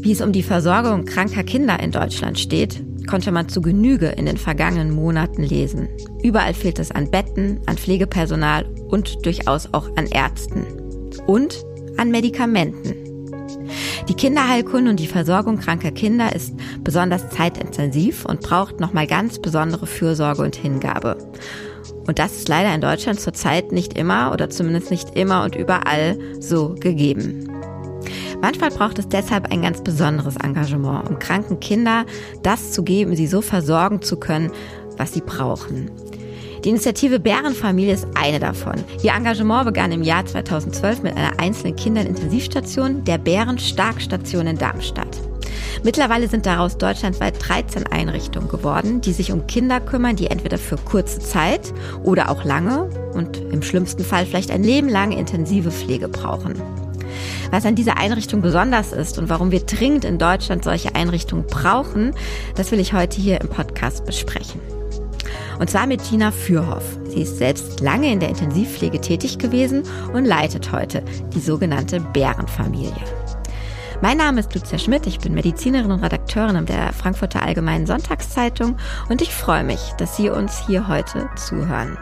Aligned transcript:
Wie 0.00 0.12
es 0.12 0.20
um 0.20 0.32
die 0.32 0.42
Versorgung 0.42 1.04
kranker 1.04 1.44
Kinder 1.44 1.78
in 1.80 1.90
Deutschland 1.90 2.38
steht, 2.38 2.82
konnte 3.06 3.30
man 3.30 3.48
zu 3.48 3.60
Genüge 3.60 4.06
in 4.06 4.26
den 4.26 4.36
vergangenen 4.36 4.90
Monaten 4.90 5.42
lesen. 5.42 5.88
Überall 6.22 6.54
fehlt 6.54 6.78
es 6.78 6.90
an 6.90 7.10
Betten, 7.10 7.60
an 7.66 7.76
Pflegepersonal 7.76 8.64
und 8.88 9.24
durchaus 9.26 9.72
auch 9.74 9.88
an 9.96 10.06
Ärzten. 10.06 10.66
Und 11.26 11.62
an 11.98 12.10
Medikamenten. 12.10 12.94
Die 14.08 14.14
Kinderheilkunde 14.14 14.90
und 14.90 15.00
die 15.00 15.06
Versorgung 15.06 15.58
kranker 15.58 15.90
Kinder 15.90 16.34
ist 16.34 16.54
besonders 16.82 17.28
zeitintensiv 17.28 18.24
und 18.24 18.40
braucht 18.40 18.80
nochmal 18.80 19.06
ganz 19.06 19.38
besondere 19.38 19.86
Fürsorge 19.86 20.42
und 20.42 20.56
Hingabe. 20.56 21.18
Und 22.08 22.18
das 22.18 22.34
ist 22.36 22.48
leider 22.48 22.74
in 22.74 22.80
Deutschland 22.80 23.20
zurzeit 23.20 23.70
nicht 23.70 23.96
immer 23.98 24.32
oder 24.32 24.48
zumindest 24.48 24.90
nicht 24.90 25.14
immer 25.14 25.44
und 25.44 25.54
überall 25.54 26.18
so 26.40 26.74
gegeben. 26.80 27.52
Manchmal 28.40 28.70
braucht 28.70 28.98
es 28.98 29.08
deshalb 29.08 29.52
ein 29.52 29.60
ganz 29.60 29.82
besonderes 29.82 30.36
Engagement, 30.36 31.08
um 31.08 31.18
kranken 31.18 31.60
Kinder 31.60 32.06
das 32.42 32.72
zu 32.72 32.82
geben, 32.82 33.14
sie 33.14 33.26
so 33.26 33.42
versorgen 33.42 34.00
zu 34.00 34.16
können, 34.16 34.50
was 34.96 35.12
sie 35.12 35.20
brauchen. 35.20 35.90
Die 36.64 36.70
Initiative 36.70 37.20
Bärenfamilie 37.20 37.92
ist 37.92 38.06
eine 38.14 38.40
davon. 38.40 38.76
Ihr 39.02 39.12
Engagement 39.12 39.66
begann 39.66 39.92
im 39.92 40.02
Jahr 40.02 40.24
2012 40.24 41.02
mit 41.02 41.16
einer 41.16 41.38
einzelnen 41.38 41.76
Kinderintensivstation, 41.76 43.04
der 43.04 43.18
Bärenstarkstation 43.18 44.46
in 44.46 44.56
Darmstadt. 44.56 45.20
Mittlerweile 45.84 46.28
sind 46.28 46.46
daraus 46.46 46.76
deutschlandweit 46.76 47.34
13 47.46 47.86
Einrichtungen 47.86 48.48
geworden, 48.48 49.00
die 49.00 49.12
sich 49.12 49.32
um 49.32 49.46
Kinder 49.46 49.80
kümmern, 49.80 50.16
die 50.16 50.26
entweder 50.26 50.58
für 50.58 50.76
kurze 50.76 51.20
Zeit 51.20 51.72
oder 52.02 52.30
auch 52.30 52.44
lange 52.44 52.90
und 53.14 53.38
im 53.38 53.62
schlimmsten 53.62 54.04
Fall 54.04 54.26
vielleicht 54.26 54.50
ein 54.50 54.64
Leben 54.64 54.88
lang 54.88 55.12
intensive 55.12 55.70
Pflege 55.70 56.08
brauchen. 56.08 56.54
Was 57.50 57.64
an 57.64 57.74
dieser 57.74 57.96
Einrichtung 57.96 58.42
besonders 58.42 58.92
ist 58.92 59.18
und 59.18 59.28
warum 59.28 59.50
wir 59.50 59.60
dringend 59.60 60.04
in 60.04 60.18
Deutschland 60.18 60.64
solche 60.64 60.94
Einrichtungen 60.94 61.46
brauchen, 61.46 62.12
das 62.56 62.70
will 62.72 62.80
ich 62.80 62.92
heute 62.92 63.20
hier 63.20 63.40
im 63.40 63.48
Podcast 63.48 64.04
besprechen. 64.04 64.60
Und 65.58 65.70
zwar 65.70 65.86
mit 65.86 66.02
Gina 66.08 66.30
Fürhoff. 66.30 66.98
Sie 67.08 67.22
ist 67.22 67.38
selbst 67.38 67.80
lange 67.80 68.12
in 68.12 68.20
der 68.20 68.28
Intensivpflege 68.28 69.00
tätig 69.00 69.38
gewesen 69.38 69.82
und 70.12 70.24
leitet 70.24 70.72
heute 70.72 71.02
die 71.34 71.40
sogenannte 71.40 72.00
Bärenfamilie. 72.00 73.17
Mein 74.00 74.18
Name 74.18 74.38
ist 74.38 74.54
Lucia 74.54 74.78
Schmidt, 74.78 75.08
ich 75.08 75.18
bin 75.18 75.34
Medizinerin 75.34 75.90
und 75.90 76.04
Redakteurin 76.04 76.64
der 76.66 76.92
Frankfurter 76.92 77.42
Allgemeinen 77.42 77.84
Sonntagszeitung 77.84 78.76
und 79.08 79.20
ich 79.22 79.34
freue 79.34 79.64
mich, 79.64 79.90
dass 79.98 80.16
Sie 80.16 80.30
uns 80.30 80.64
hier 80.68 80.86
heute 80.86 81.28
zuhören. 81.34 81.98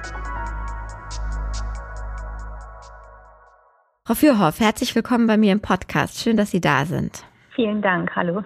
Frau 4.05 4.15
Fürhoff, 4.15 4.61
herzlich 4.61 4.95
willkommen 4.95 5.27
bei 5.27 5.39
mir 5.39 5.53
im 5.53 5.61
Podcast. 5.61 6.21
Schön, 6.21 6.37
dass 6.37 6.51
Sie 6.51 6.61
da 6.61 6.85
sind. 6.85 7.25
Vielen 7.55 7.81
Dank. 7.81 8.15
Hallo. 8.15 8.43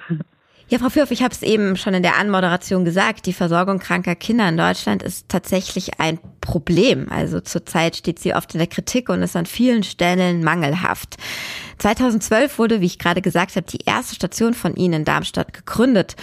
Ja, 0.69 0.79
Frau 0.79 0.89
Fürhoff, 0.89 1.11
ich 1.11 1.25
habe 1.25 1.35
es 1.35 1.43
eben 1.43 1.77
schon 1.77 1.95
in 1.95 2.05
der 2.05 2.17
Anmoderation 2.17 2.85
gesagt, 2.85 3.27
die 3.27 3.33
Versorgung 3.33 3.81
kranker 3.81 4.15
Kinder 4.15 4.49
in 4.49 4.57
Deutschland 4.57 5.03
ist 5.03 5.29
tatsächlich 5.29 5.99
ein 5.99 6.21
Problem. 6.41 7.09
Also 7.11 7.41
zurzeit 7.41 7.97
steht 7.97 8.21
sie 8.21 8.37
oft 8.37 8.55
in 8.55 8.59
der 8.59 8.69
Kritik 8.69 9.09
und 9.09 9.21
ist 9.21 9.35
an 9.35 9.47
vielen 9.47 9.83
Stellen 9.83 10.45
mangelhaft. 10.45 11.17
2012 11.81 12.59
wurde, 12.59 12.81
wie 12.81 12.87
ich 12.87 12.99
gerade 12.99 13.23
gesagt 13.23 13.57
habe, 13.57 13.67
die 13.67 13.85
erste 13.85 14.15
Station 14.15 14.55
von 14.55 14.77
Ihnen 14.77 15.01
in 15.01 15.05
Darmstadt 15.05 15.53
gegründet. 15.53 16.17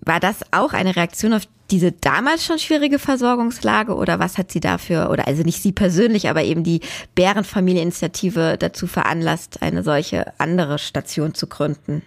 War 0.00 0.20
das 0.20 0.36
auch 0.52 0.72
eine 0.72 0.96
Reaktion 0.96 1.32
auf 1.32 1.42
diese 1.70 1.92
damals 1.92 2.44
schon 2.44 2.58
schwierige 2.58 2.98
Versorgungslage 2.98 3.94
oder 3.94 4.18
was 4.18 4.38
hat 4.38 4.50
Sie 4.50 4.60
dafür, 4.60 5.10
oder 5.10 5.26
also 5.26 5.42
nicht 5.42 5.62
Sie 5.62 5.72
persönlich, 5.72 6.28
aber 6.28 6.42
eben 6.42 6.64
die 6.64 6.80
Bärenfamilieinitiative 7.14 8.56
dazu 8.58 8.86
veranlasst, 8.86 9.62
eine 9.62 9.82
solche 9.82 10.32
andere 10.38 10.78
Station 10.78 11.34
zu 11.34 11.46
gründen? 11.46 12.02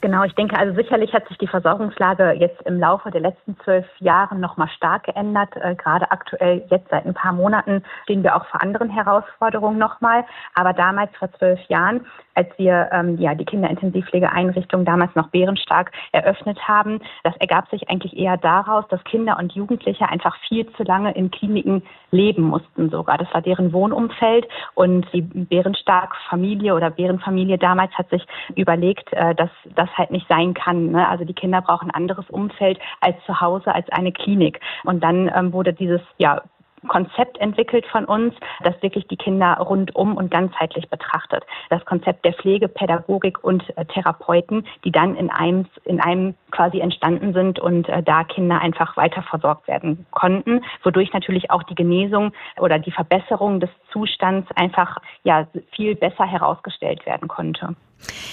Genau, 0.00 0.22
ich 0.22 0.34
denke, 0.34 0.56
also 0.56 0.74
sicherlich 0.76 1.12
hat 1.12 1.26
sich 1.26 1.38
die 1.38 1.48
Versorgungslage 1.48 2.32
jetzt 2.38 2.62
im 2.62 2.78
Laufe 2.78 3.10
der 3.10 3.20
letzten 3.20 3.56
zwölf 3.64 3.84
Jahre 3.98 4.36
nochmal 4.36 4.68
stark 4.68 5.04
geändert. 5.04 5.56
Äh, 5.56 5.74
gerade 5.74 6.12
aktuell, 6.12 6.64
jetzt 6.70 6.88
seit 6.90 7.04
ein 7.04 7.14
paar 7.14 7.32
Monaten, 7.32 7.82
stehen 8.04 8.22
wir 8.22 8.36
auch 8.36 8.46
vor 8.46 8.62
anderen 8.62 8.90
Herausforderungen 8.90 9.76
nochmal. 9.76 10.24
Aber 10.54 10.72
damals 10.72 11.10
vor 11.16 11.32
zwölf 11.32 11.60
Jahren, 11.68 12.06
als 12.36 12.46
wir 12.58 12.90
ähm, 12.92 13.18
ja 13.18 13.34
die 13.34 13.44
Kinderintensivpflegeeinrichtung 13.44 14.84
damals 14.84 15.12
noch 15.16 15.30
bärenstark 15.30 15.90
eröffnet 16.12 16.60
haben, 16.68 17.00
das 17.24 17.36
ergab 17.38 17.68
sich 17.70 17.90
eigentlich 17.90 18.16
eher 18.16 18.36
daraus, 18.36 18.86
dass 18.90 19.02
Kinder 19.02 19.36
und 19.36 19.52
Jugendliche 19.52 20.08
einfach 20.08 20.36
viel 20.46 20.70
zu 20.74 20.84
lange 20.84 21.10
in 21.14 21.32
Kliniken 21.32 21.82
leben 22.12 22.44
mussten 22.44 22.88
sogar. 22.90 23.18
Das 23.18 23.34
war 23.34 23.42
deren 23.42 23.72
Wohnumfeld 23.72 24.46
und 24.74 25.12
die 25.12 25.22
Bärenstark 25.22 26.14
Familie 26.30 26.74
oder 26.76 26.90
Bärenfamilie 26.90 27.58
damals 27.58 27.92
hat 27.94 28.08
sich 28.10 28.24
überlegt, 28.54 29.12
äh, 29.12 29.34
dass 29.34 29.50
das 29.74 29.87
das 29.88 29.98
halt 29.98 30.10
nicht 30.10 30.26
sein 30.28 30.54
kann. 30.54 30.90
Ne? 30.90 31.08
Also 31.08 31.24
die 31.24 31.34
Kinder 31.34 31.60
brauchen 31.62 31.90
ein 31.90 31.94
anderes 31.94 32.28
Umfeld 32.30 32.78
als 33.00 33.16
zu 33.26 33.40
Hause, 33.40 33.74
als 33.74 33.88
eine 33.90 34.12
Klinik. 34.12 34.60
Und 34.84 35.02
dann 35.02 35.30
ähm, 35.34 35.52
wurde 35.52 35.72
dieses 35.72 36.00
ja 36.18 36.42
Konzept 36.86 37.38
entwickelt 37.38 37.86
von 37.86 38.04
uns, 38.04 38.34
das 38.62 38.80
wirklich 38.82 39.06
die 39.08 39.16
Kinder 39.16 39.54
rundum 39.54 40.16
und 40.16 40.30
ganzheitlich 40.30 40.88
betrachtet. 40.88 41.44
Das 41.70 41.84
Konzept 41.84 42.24
der 42.24 42.34
Pflege, 42.34 42.68
Pädagogik 42.68 43.42
und 43.42 43.64
äh, 43.76 43.84
Therapeuten, 43.86 44.66
die 44.84 44.92
dann 44.92 45.16
in 45.16 45.30
einem, 45.30 45.66
in 45.84 46.00
einem 46.00 46.34
quasi 46.50 46.80
entstanden 46.80 47.32
sind 47.32 47.58
und 47.58 47.88
äh, 47.88 48.02
da 48.02 48.24
Kinder 48.24 48.60
einfach 48.60 48.96
weiter 48.96 49.22
versorgt 49.22 49.68
werden 49.68 50.06
konnten, 50.10 50.62
wodurch 50.82 51.12
natürlich 51.12 51.50
auch 51.50 51.62
die 51.64 51.74
Genesung 51.74 52.32
oder 52.58 52.78
die 52.78 52.92
Verbesserung 52.92 53.60
des 53.60 53.70
Zustands 53.92 54.48
einfach 54.54 54.98
ja 55.24 55.46
viel 55.74 55.94
besser 55.94 56.24
herausgestellt 56.24 57.04
werden 57.06 57.28
konnte. 57.28 57.74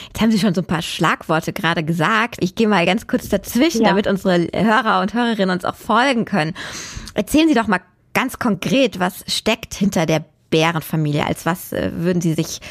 Jetzt 0.08 0.22
haben 0.22 0.32
Sie 0.32 0.40
schon 0.40 0.54
so 0.54 0.62
ein 0.62 0.68
paar 0.68 0.82
Schlagworte 0.82 1.52
gerade 1.52 1.84
gesagt. 1.84 2.38
Ich 2.40 2.56
gehe 2.56 2.68
mal 2.68 2.86
ganz 2.86 3.08
kurz 3.08 3.30
dazwischen, 3.30 3.82
ja. 3.82 3.90
damit 3.90 4.08
unsere 4.08 4.48
Hörer 4.54 5.02
und 5.02 5.14
Hörerinnen 5.14 5.50
uns 5.50 5.66
auch 5.66 5.76
folgen 5.76 6.26
können. 6.26 6.54
Erzählen 7.16 7.48
Sie 7.48 7.56
doch 7.56 7.68
mal 7.68 7.80
ganz 8.16 8.40
konkret, 8.40 9.00
was 9.00 9.24
steckt 9.28 9.76
hinter 9.76 10.08
der 10.08 10.26
Bärenfamilie? 10.50 11.24
Als 11.28 11.46
was 11.46 11.72
äh, 11.72 11.92
würden 11.94 12.22
Sie 12.22 12.34
sich 12.34 12.62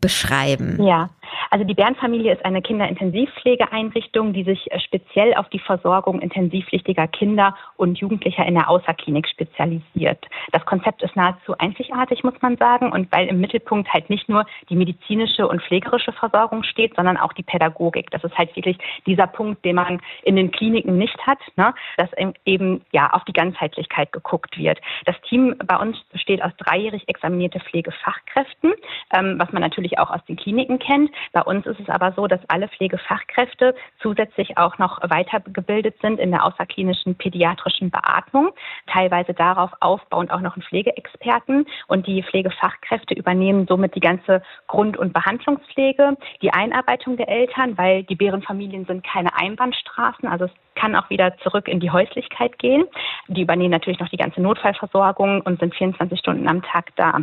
beschreiben? 0.00 0.80
Ja, 0.80 1.10
also 1.52 1.66
die 1.66 1.74
Bärenfamilie 1.74 2.32
ist 2.32 2.46
eine 2.46 2.62
Kinderintensivpflegeeinrichtung, 2.62 4.32
die 4.32 4.42
sich 4.42 4.72
äh, 4.72 4.80
speziell 4.80 5.34
auf 5.34 5.50
die 5.50 5.58
Versorgung 5.58 6.18
intensivpflichtiger 6.20 7.06
Kinder 7.08 7.54
und 7.76 7.98
Jugendlicher 7.98 8.46
in 8.46 8.54
der 8.54 8.70
Außerklinik 8.70 9.28
spezialisiert. 9.28 10.26
Das 10.52 10.64
Konzept 10.64 11.02
ist 11.02 11.14
nahezu 11.14 11.54
einzigartig, 11.58 12.24
muss 12.24 12.40
man 12.40 12.56
sagen, 12.56 12.90
und 12.90 13.12
weil 13.12 13.26
im 13.26 13.38
Mittelpunkt 13.38 13.92
halt 13.92 14.08
nicht 14.08 14.30
nur 14.30 14.46
die 14.70 14.76
medizinische 14.76 15.46
und 15.46 15.60
pflegerische 15.62 16.12
Versorgung 16.12 16.62
steht, 16.62 16.96
sondern 16.96 17.18
auch 17.18 17.34
die 17.34 17.42
Pädagogik. 17.42 18.10
Das 18.12 18.24
ist 18.24 18.38
halt 18.38 18.56
wirklich 18.56 18.78
dieser 19.04 19.26
Punkt, 19.26 19.62
den 19.66 19.76
man 19.76 20.00
in 20.22 20.36
den 20.36 20.52
Kliniken 20.52 20.96
nicht 20.96 21.18
hat, 21.26 21.40
ne? 21.56 21.74
dass 21.98 22.08
eben 22.46 22.80
ja 22.92 23.10
auf 23.10 23.24
die 23.24 23.34
Ganzheitlichkeit 23.34 24.10
geguckt 24.10 24.56
wird. 24.56 24.80
Das 25.04 25.20
Team 25.28 25.54
bei 25.66 25.76
uns 25.76 25.98
besteht 26.12 26.42
aus 26.42 26.52
dreijährig 26.56 27.06
examinierte 27.08 27.60
Pflegefachkräften, 27.60 28.72
ähm, 29.14 29.34
was 29.38 29.52
man 29.52 29.60
natürlich 29.60 29.98
auch 29.98 30.08
aus 30.08 30.24
den 30.24 30.36
Kliniken 30.36 30.78
kennt. 30.78 31.10
Bei 31.34 31.41
bei 31.42 31.50
uns 31.50 31.66
ist 31.66 31.80
es 31.80 31.88
aber 31.88 32.12
so, 32.12 32.26
dass 32.26 32.40
alle 32.48 32.68
Pflegefachkräfte 32.68 33.74
zusätzlich 34.00 34.58
auch 34.58 34.78
noch 34.78 35.00
weitergebildet 35.02 35.96
sind 36.00 36.20
in 36.20 36.30
der 36.30 36.44
außerklinischen 36.44 37.16
pädiatrischen 37.16 37.90
Beatmung, 37.90 38.50
teilweise 38.86 39.34
darauf 39.34 39.70
aufbauend 39.80 40.30
auch 40.30 40.40
noch 40.40 40.54
einen 40.54 40.62
Pflegeexperten. 40.62 41.66
Und 41.88 42.06
die 42.06 42.22
Pflegefachkräfte 42.22 43.14
übernehmen 43.14 43.66
somit 43.66 43.94
die 43.94 44.00
ganze 44.00 44.42
Grund- 44.68 44.96
und 44.96 45.12
Behandlungspflege, 45.12 46.16
die 46.42 46.52
Einarbeitung 46.52 47.16
der 47.16 47.28
Eltern, 47.28 47.76
weil 47.76 48.04
die 48.04 48.16
Bärenfamilien 48.16 48.84
sind 48.84 49.04
keine 49.04 49.36
Einbahnstraßen, 49.36 50.28
also 50.28 50.44
es 50.44 50.52
kann 50.74 50.94
auch 50.94 51.10
wieder 51.10 51.36
zurück 51.38 51.68
in 51.68 51.80
die 51.80 51.90
Häuslichkeit 51.90 52.58
gehen. 52.58 52.84
Die 53.28 53.42
übernehmen 53.42 53.70
natürlich 53.70 54.00
noch 54.00 54.08
die 54.08 54.16
ganze 54.16 54.40
Notfallversorgung 54.40 55.40
und 55.42 55.60
sind 55.60 55.74
24 55.74 56.18
Stunden 56.18 56.48
am 56.48 56.62
Tag 56.62 56.94
da. 56.96 57.20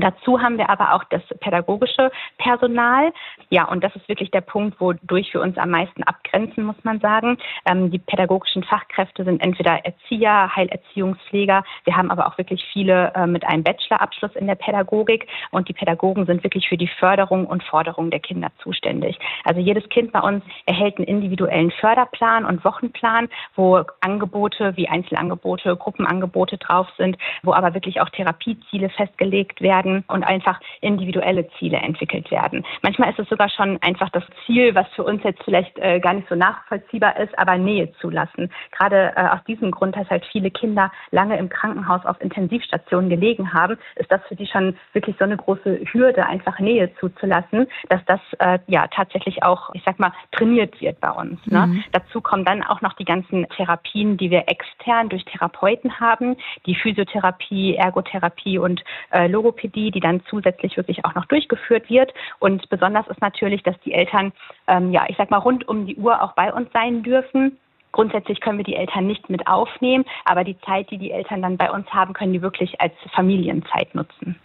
Dazu 0.00 0.40
haben 0.40 0.58
wir 0.58 0.70
aber 0.70 0.94
auch 0.94 1.04
das 1.04 1.22
pädagogische 1.40 2.10
Personal. 2.38 3.12
Ja, 3.50 3.64
und 3.64 3.82
das 3.82 3.94
ist 3.96 4.08
wirklich 4.08 4.30
der 4.30 4.40
Punkt, 4.42 4.80
wodurch 4.80 5.34
wir 5.34 5.40
uns 5.40 5.58
am 5.58 5.70
meisten 5.70 6.02
abgrenzen, 6.04 6.64
muss 6.64 6.76
man 6.84 7.00
sagen. 7.00 7.38
Ähm, 7.66 7.90
die 7.90 7.98
pädagogischen 7.98 8.62
Fachkräfte 8.62 9.24
sind 9.24 9.42
entweder 9.42 9.84
Erzieher, 9.84 10.54
Heilerziehungspfleger. 10.54 11.64
Wir 11.84 11.96
haben 11.96 12.10
aber 12.10 12.26
auch 12.26 12.38
wirklich 12.38 12.64
viele 12.72 13.12
äh, 13.14 13.26
mit 13.26 13.44
einem 13.46 13.64
Bachelorabschluss 13.64 14.36
in 14.36 14.46
der 14.46 14.54
Pädagogik. 14.54 15.26
Und 15.50 15.68
die 15.68 15.72
Pädagogen 15.72 16.26
sind 16.26 16.44
wirklich 16.44 16.68
für 16.68 16.76
die 16.76 16.90
Förderung 16.98 17.46
und 17.46 17.64
Forderung 17.64 18.10
der 18.10 18.20
Kinder 18.20 18.50
zuständig. 18.62 19.18
Also 19.44 19.60
jedes 19.60 19.88
Kind 19.88 20.12
bei 20.12 20.20
uns 20.20 20.44
erhält 20.66 20.98
einen 20.98 21.06
individuellen 21.06 21.72
Förderplan 21.72 22.44
und 22.44 22.64
Wochenplan, 22.64 23.28
wo 23.56 23.82
Angebote 24.00 24.76
wie 24.76 24.88
Einzelangebote, 24.88 25.76
Gruppenangebote 25.76 26.58
drauf 26.58 26.86
sind, 26.96 27.16
wo 27.42 27.52
aber 27.52 27.74
wirklich 27.74 28.00
auch 28.00 28.10
Therapieziele 28.10 28.90
festgelegt 28.90 29.60
werden 29.60 29.87
werden 29.88 30.04
und 30.08 30.24
einfach 30.24 30.60
individuelle 30.80 31.48
Ziele 31.58 31.78
entwickelt 31.78 32.30
werden. 32.30 32.64
Manchmal 32.82 33.10
ist 33.10 33.18
es 33.18 33.28
sogar 33.28 33.48
schon 33.50 33.80
einfach 33.82 34.10
das 34.10 34.24
Ziel, 34.44 34.74
was 34.74 34.86
für 34.94 35.04
uns 35.04 35.22
jetzt 35.24 35.42
vielleicht 35.44 35.78
äh, 35.78 36.00
gar 36.00 36.14
nicht 36.14 36.28
so 36.28 36.34
nachvollziehbar 36.34 37.18
ist, 37.18 37.36
aber 37.38 37.56
Nähe 37.56 37.92
zulassen. 38.00 38.50
Gerade 38.72 39.12
äh, 39.16 39.28
aus 39.28 39.42
diesem 39.46 39.70
Grund, 39.70 39.96
dass 39.96 40.08
halt 40.10 40.24
viele 40.30 40.50
Kinder 40.50 40.90
lange 41.10 41.38
im 41.38 41.48
Krankenhaus 41.48 42.04
auf 42.04 42.20
Intensivstationen 42.20 43.10
gelegen 43.10 43.52
haben, 43.52 43.76
ist 43.96 44.10
das 44.10 44.20
für 44.28 44.36
die 44.36 44.46
schon 44.46 44.76
wirklich 44.92 45.16
so 45.18 45.24
eine 45.24 45.36
große 45.36 45.80
Hürde, 45.92 46.26
einfach 46.26 46.58
Nähe 46.58 46.90
zuzulassen, 47.00 47.66
dass 47.88 48.00
das 48.06 48.20
äh, 48.38 48.58
ja 48.66 48.86
tatsächlich 48.88 49.42
auch, 49.42 49.70
ich 49.74 49.82
sag 49.84 49.98
mal, 49.98 50.12
trainiert 50.32 50.80
wird 50.80 51.00
bei 51.00 51.10
uns. 51.10 51.38
Ne? 51.46 51.66
Mhm. 51.66 51.84
Dazu 51.92 52.20
kommen 52.20 52.44
dann 52.44 52.62
auch 52.62 52.80
noch 52.80 52.94
die 52.94 53.04
ganzen 53.04 53.46
Therapien, 53.56 54.16
die 54.16 54.30
wir 54.30 54.44
extern 54.48 55.08
durch 55.08 55.24
Therapeuten 55.24 56.00
haben, 56.00 56.36
die 56.66 56.74
Physiotherapie, 56.74 57.76
Ergotherapie 57.76 58.58
und 58.58 58.82
äh, 59.10 59.26
Logopädie, 59.28 59.67
die 59.90 60.00
dann 60.00 60.22
zusätzlich 60.28 60.76
wirklich 60.76 61.04
auch 61.04 61.14
noch 61.14 61.26
durchgeführt 61.26 61.88
wird. 61.90 62.12
Und 62.38 62.68
besonders 62.68 63.06
ist 63.08 63.20
natürlich, 63.20 63.62
dass 63.62 63.78
die 63.80 63.92
Eltern, 63.92 64.32
ähm, 64.66 64.92
ja, 64.92 65.04
ich 65.08 65.16
sag 65.16 65.30
mal, 65.30 65.38
rund 65.38 65.66
um 65.68 65.86
die 65.86 65.96
Uhr 65.96 66.22
auch 66.22 66.32
bei 66.32 66.52
uns 66.52 66.68
sein 66.72 67.02
dürfen. 67.02 67.58
Grundsätzlich 67.92 68.40
können 68.40 68.58
wir 68.58 68.64
die 68.64 68.76
Eltern 68.76 69.06
nicht 69.06 69.30
mit 69.30 69.46
aufnehmen, 69.46 70.04
aber 70.24 70.44
die 70.44 70.58
Zeit, 70.60 70.90
die 70.90 70.98
die 70.98 71.10
Eltern 71.10 71.42
dann 71.42 71.56
bei 71.56 71.70
uns 71.70 71.88
haben, 71.88 72.12
können 72.12 72.32
die 72.32 72.42
wirklich 72.42 72.80
als 72.80 72.92
Familienzeit 73.14 73.94
nutzen. 73.94 74.36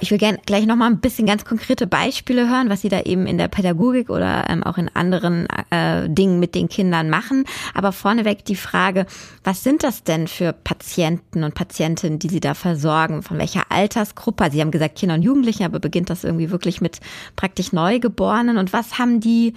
Ich 0.00 0.10
will 0.10 0.18
gerne 0.18 0.38
gleich 0.44 0.66
nochmal 0.66 0.90
ein 0.90 1.00
bisschen 1.00 1.26
ganz 1.26 1.44
konkrete 1.44 1.86
Beispiele 1.86 2.48
hören, 2.48 2.68
was 2.68 2.82
Sie 2.82 2.90
da 2.90 3.00
eben 3.00 3.26
in 3.26 3.38
der 3.38 3.48
Pädagogik 3.48 4.10
oder 4.10 4.44
ähm, 4.48 4.62
auch 4.62 4.76
in 4.76 4.90
anderen 4.94 5.48
äh, 5.70 6.08
Dingen 6.08 6.38
mit 6.38 6.54
den 6.54 6.68
Kindern 6.68 7.08
machen. 7.08 7.44
Aber 7.72 7.92
vorneweg 7.92 8.44
die 8.44 8.56
Frage, 8.56 9.06
was 9.42 9.64
sind 9.64 9.82
das 9.82 10.04
denn 10.04 10.28
für 10.28 10.52
Patienten 10.52 11.44
und 11.44 11.54
Patientinnen, 11.54 12.18
die 12.18 12.28
Sie 12.28 12.40
da 12.40 12.52
versorgen? 12.54 13.22
Von 13.22 13.38
welcher 13.38 13.64
Altersgruppe? 13.70 14.50
Sie 14.52 14.60
haben 14.60 14.70
gesagt 14.70 14.96
Kinder 14.96 15.14
und 15.14 15.22
Jugendliche, 15.22 15.64
aber 15.64 15.80
beginnt 15.80 16.10
das 16.10 16.24
irgendwie 16.24 16.50
wirklich 16.50 16.80
mit 16.82 17.00
praktisch 17.34 17.72
Neugeborenen? 17.72 18.58
Und 18.58 18.74
was 18.74 18.98
haben 18.98 19.20
die 19.20 19.54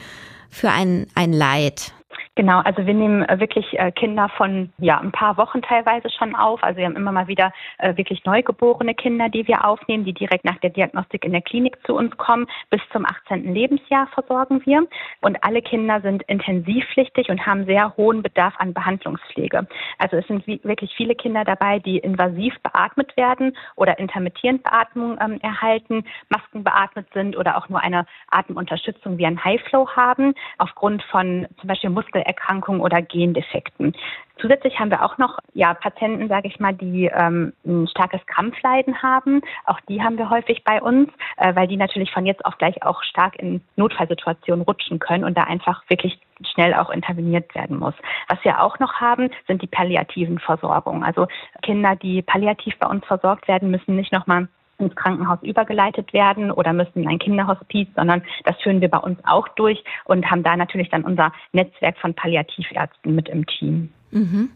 für 0.49 0.71
ein, 0.71 1.07
ein 1.15 1.33
Leid? 1.33 1.91
Genau, 2.39 2.61
also 2.61 2.85
wir 2.85 2.93
nehmen 2.93 3.23
äh, 3.23 3.37
wirklich 3.41 3.77
äh, 3.77 3.91
Kinder 3.91 4.29
von 4.29 4.71
ja 4.77 4.97
ein 4.97 5.11
paar 5.11 5.35
Wochen 5.35 5.61
teilweise 5.61 6.09
schon 6.09 6.37
auf. 6.37 6.63
Also 6.63 6.77
wir 6.77 6.85
haben 6.85 6.95
immer 6.95 7.11
mal 7.11 7.27
wieder 7.27 7.51
äh, 7.79 7.97
wirklich 7.97 8.23
neugeborene 8.23 8.95
Kinder, 8.95 9.27
die 9.27 9.45
wir 9.45 9.65
aufnehmen, 9.65 10.05
die 10.05 10.13
direkt 10.13 10.45
nach 10.45 10.57
der 10.59 10.69
Diagnostik 10.69 11.25
in 11.25 11.33
der 11.33 11.41
Klinik 11.41 11.77
zu 11.85 11.97
uns 11.97 12.15
kommen. 12.15 12.47
Bis 12.69 12.79
zum 12.93 13.05
18. 13.05 13.53
Lebensjahr 13.53 14.07
versorgen 14.13 14.61
wir. 14.65 14.87
Und 15.19 15.43
alle 15.43 15.61
Kinder 15.61 15.99
sind 15.99 16.23
intensivpflichtig 16.27 17.27
und 17.27 17.45
haben 17.45 17.65
sehr 17.65 17.97
hohen 17.97 18.23
Bedarf 18.23 18.53
an 18.57 18.73
Behandlungspflege. 18.73 19.67
Also 19.97 20.15
es 20.15 20.25
sind 20.27 20.47
wirklich 20.47 20.93
viele 20.95 21.15
Kinder 21.15 21.43
dabei, 21.43 21.79
die 21.79 21.97
invasiv 21.97 22.57
beatmet 22.63 23.17
werden 23.17 23.51
oder 23.75 23.99
intermittierend 23.99 24.63
Beatmung 24.63 25.17
ähm, 25.19 25.41
erhalten, 25.41 26.05
Masken 26.29 26.63
beatmet 26.63 27.07
sind 27.13 27.35
oder 27.35 27.57
auch 27.57 27.67
nur 27.67 27.81
eine 27.81 28.05
Atemunterstützung 28.31 29.17
wie 29.17 29.25
ein 29.25 29.43
Highflow 29.43 29.89
haben, 29.89 30.35
aufgrund 30.57 31.03
von 31.03 31.45
zum 31.59 31.67
Beispiel 31.67 31.89
Muskel 31.89 32.23
Erkrankungen 32.29 32.81
oder 32.81 33.01
Gendefekten. 33.01 33.93
Zusätzlich 34.39 34.79
haben 34.79 34.89
wir 34.89 35.03
auch 35.03 35.17
noch 35.17 35.39
ja, 35.53 35.73
Patienten, 35.73 36.29
sage 36.29 36.47
ich 36.47 36.59
mal, 36.59 36.73
die 36.73 37.07
ähm, 37.13 37.51
ein 37.65 37.87
starkes 37.87 38.25
Krampfleiden 38.25 39.01
haben. 39.01 39.41
Auch 39.65 39.79
die 39.89 40.01
haben 40.01 40.17
wir 40.17 40.29
häufig 40.29 40.63
bei 40.63 40.81
uns, 40.81 41.09
äh, 41.37 41.53
weil 41.55 41.67
die 41.67 41.75
natürlich 41.75 42.11
von 42.11 42.25
jetzt 42.25 42.45
auf 42.45 42.57
gleich 42.57 42.81
auch 42.83 43.03
stark 43.03 43.37
in 43.37 43.61
Notfallsituationen 43.75 44.63
rutschen 44.63 44.99
können 44.99 45.25
und 45.25 45.37
da 45.37 45.43
einfach 45.43 45.83
wirklich 45.89 46.19
schnell 46.53 46.73
auch 46.73 46.89
interveniert 46.89 47.53
werden 47.53 47.77
muss. 47.79 47.95
Was 48.29 48.43
wir 48.43 48.61
auch 48.63 48.79
noch 48.79 48.93
haben, 48.93 49.29
sind 49.47 49.61
die 49.61 49.67
palliativen 49.67 50.39
Versorgungen. 50.39 51.03
Also 51.03 51.27
Kinder, 51.61 51.97
die 51.97 52.21
palliativ 52.21 52.77
bei 52.79 52.87
uns 52.87 53.05
versorgt 53.05 53.47
werden, 53.49 53.71
müssen 53.71 53.97
nicht 53.97 54.13
nochmal 54.13 54.47
ins 54.79 54.95
Krankenhaus 54.95 55.39
übergeleitet 55.41 56.13
werden 56.13 56.51
oder 56.51 56.73
müssen 56.73 57.03
in 57.03 57.07
ein 57.07 57.19
Kinderhospiz, 57.19 57.87
sondern 57.95 58.23
das 58.45 58.57
führen 58.61 58.81
wir 58.81 58.89
bei 58.89 58.99
uns 58.99 59.19
auch 59.25 59.47
durch 59.49 59.83
und 60.05 60.29
haben 60.29 60.43
da 60.43 60.55
natürlich 60.55 60.89
dann 60.89 61.03
unser 61.03 61.31
Netzwerk 61.51 61.97
von 61.97 62.13
Palliativärzten 62.13 63.13
mit 63.13 63.29
im 63.29 63.45
Team. 63.45 63.91
Mhm. 64.11 64.49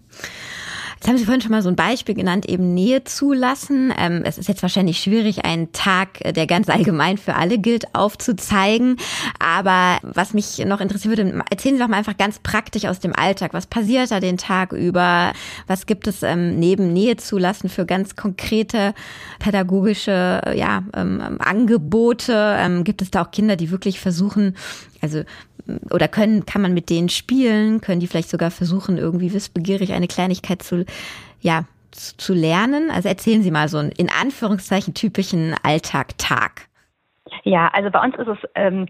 Jetzt 1.03 1.09
haben 1.09 1.17
Sie 1.17 1.25
vorhin 1.25 1.41
schon 1.41 1.51
mal 1.51 1.61
so 1.61 1.67
ein 1.67 1.75
Beispiel 1.75 2.15
genannt, 2.15 2.47
eben 2.47 2.73
Nähe 2.73 3.03
zulassen. 3.03 3.93
Ähm, 3.99 4.21
es 4.23 4.37
ist 4.37 4.47
jetzt 4.47 4.61
wahrscheinlich 4.61 4.99
schwierig, 4.99 5.43
einen 5.43 5.73
Tag, 5.73 6.23
äh, 6.23 6.31
der 6.31 6.47
ganz 6.47 6.69
allgemein 6.69 7.17
für 7.17 7.35
alle 7.35 7.57
gilt, 7.57 7.93
aufzuzeigen. 7.93 8.95
Aber 9.37 9.97
was 10.01 10.33
mich 10.33 10.59
noch 10.65 10.79
interessiert 10.79 11.17
würde, 11.17 11.43
erzählen 11.49 11.75
Sie 11.75 11.81
doch 11.81 11.89
mal 11.89 11.97
einfach 11.97 12.15
ganz 12.15 12.39
praktisch 12.39 12.85
aus 12.85 13.01
dem 13.01 13.13
Alltag. 13.13 13.53
Was 13.53 13.67
passiert 13.67 14.11
da 14.11 14.21
den 14.21 14.37
Tag 14.37 14.71
über? 14.71 15.33
Was 15.67 15.87
gibt 15.87 16.07
es 16.07 16.23
ähm, 16.23 16.57
neben 16.57 16.93
Nähe 16.93 17.17
zulassen 17.17 17.67
für 17.67 17.85
ganz 17.85 18.15
konkrete 18.15 18.93
pädagogische 19.39 20.53
ja, 20.55 20.83
ähm, 20.95 21.37
Angebote? 21.39 22.81
Gibt 22.85 23.01
es 23.01 23.11
da 23.11 23.23
auch 23.23 23.31
Kinder, 23.31 23.57
die 23.57 23.71
wirklich 23.71 23.99
versuchen, 23.99 24.55
also 25.01 25.23
oder 25.91 26.07
können, 26.07 26.45
kann 26.45 26.61
man 26.61 26.73
mit 26.73 26.89
denen 26.89 27.09
spielen? 27.09 27.81
Können 27.81 27.99
die 27.99 28.07
vielleicht 28.07 28.29
sogar 28.29 28.51
versuchen, 28.51 28.97
irgendwie 28.97 29.29
wissbegierig 29.43 29.93
eine 29.93 30.07
Kleinigkeit 30.07 30.61
zu, 30.61 30.85
ja, 31.41 31.65
zu, 31.91 32.17
zu 32.17 32.33
lernen? 32.33 32.89
Also 32.91 33.09
erzählen 33.09 33.43
Sie 33.43 33.51
mal 33.51 33.67
so 33.67 33.77
einen 33.77 33.91
in 33.91 34.09
Anführungszeichen 34.09 34.93
typischen 34.93 35.55
Alltag-Tag. 35.63 36.67
Ja, 37.43 37.69
also 37.73 37.89
bei 37.89 38.01
uns 38.01 38.15
ist 38.15 38.27
es 38.27 38.37
ähm, 38.55 38.87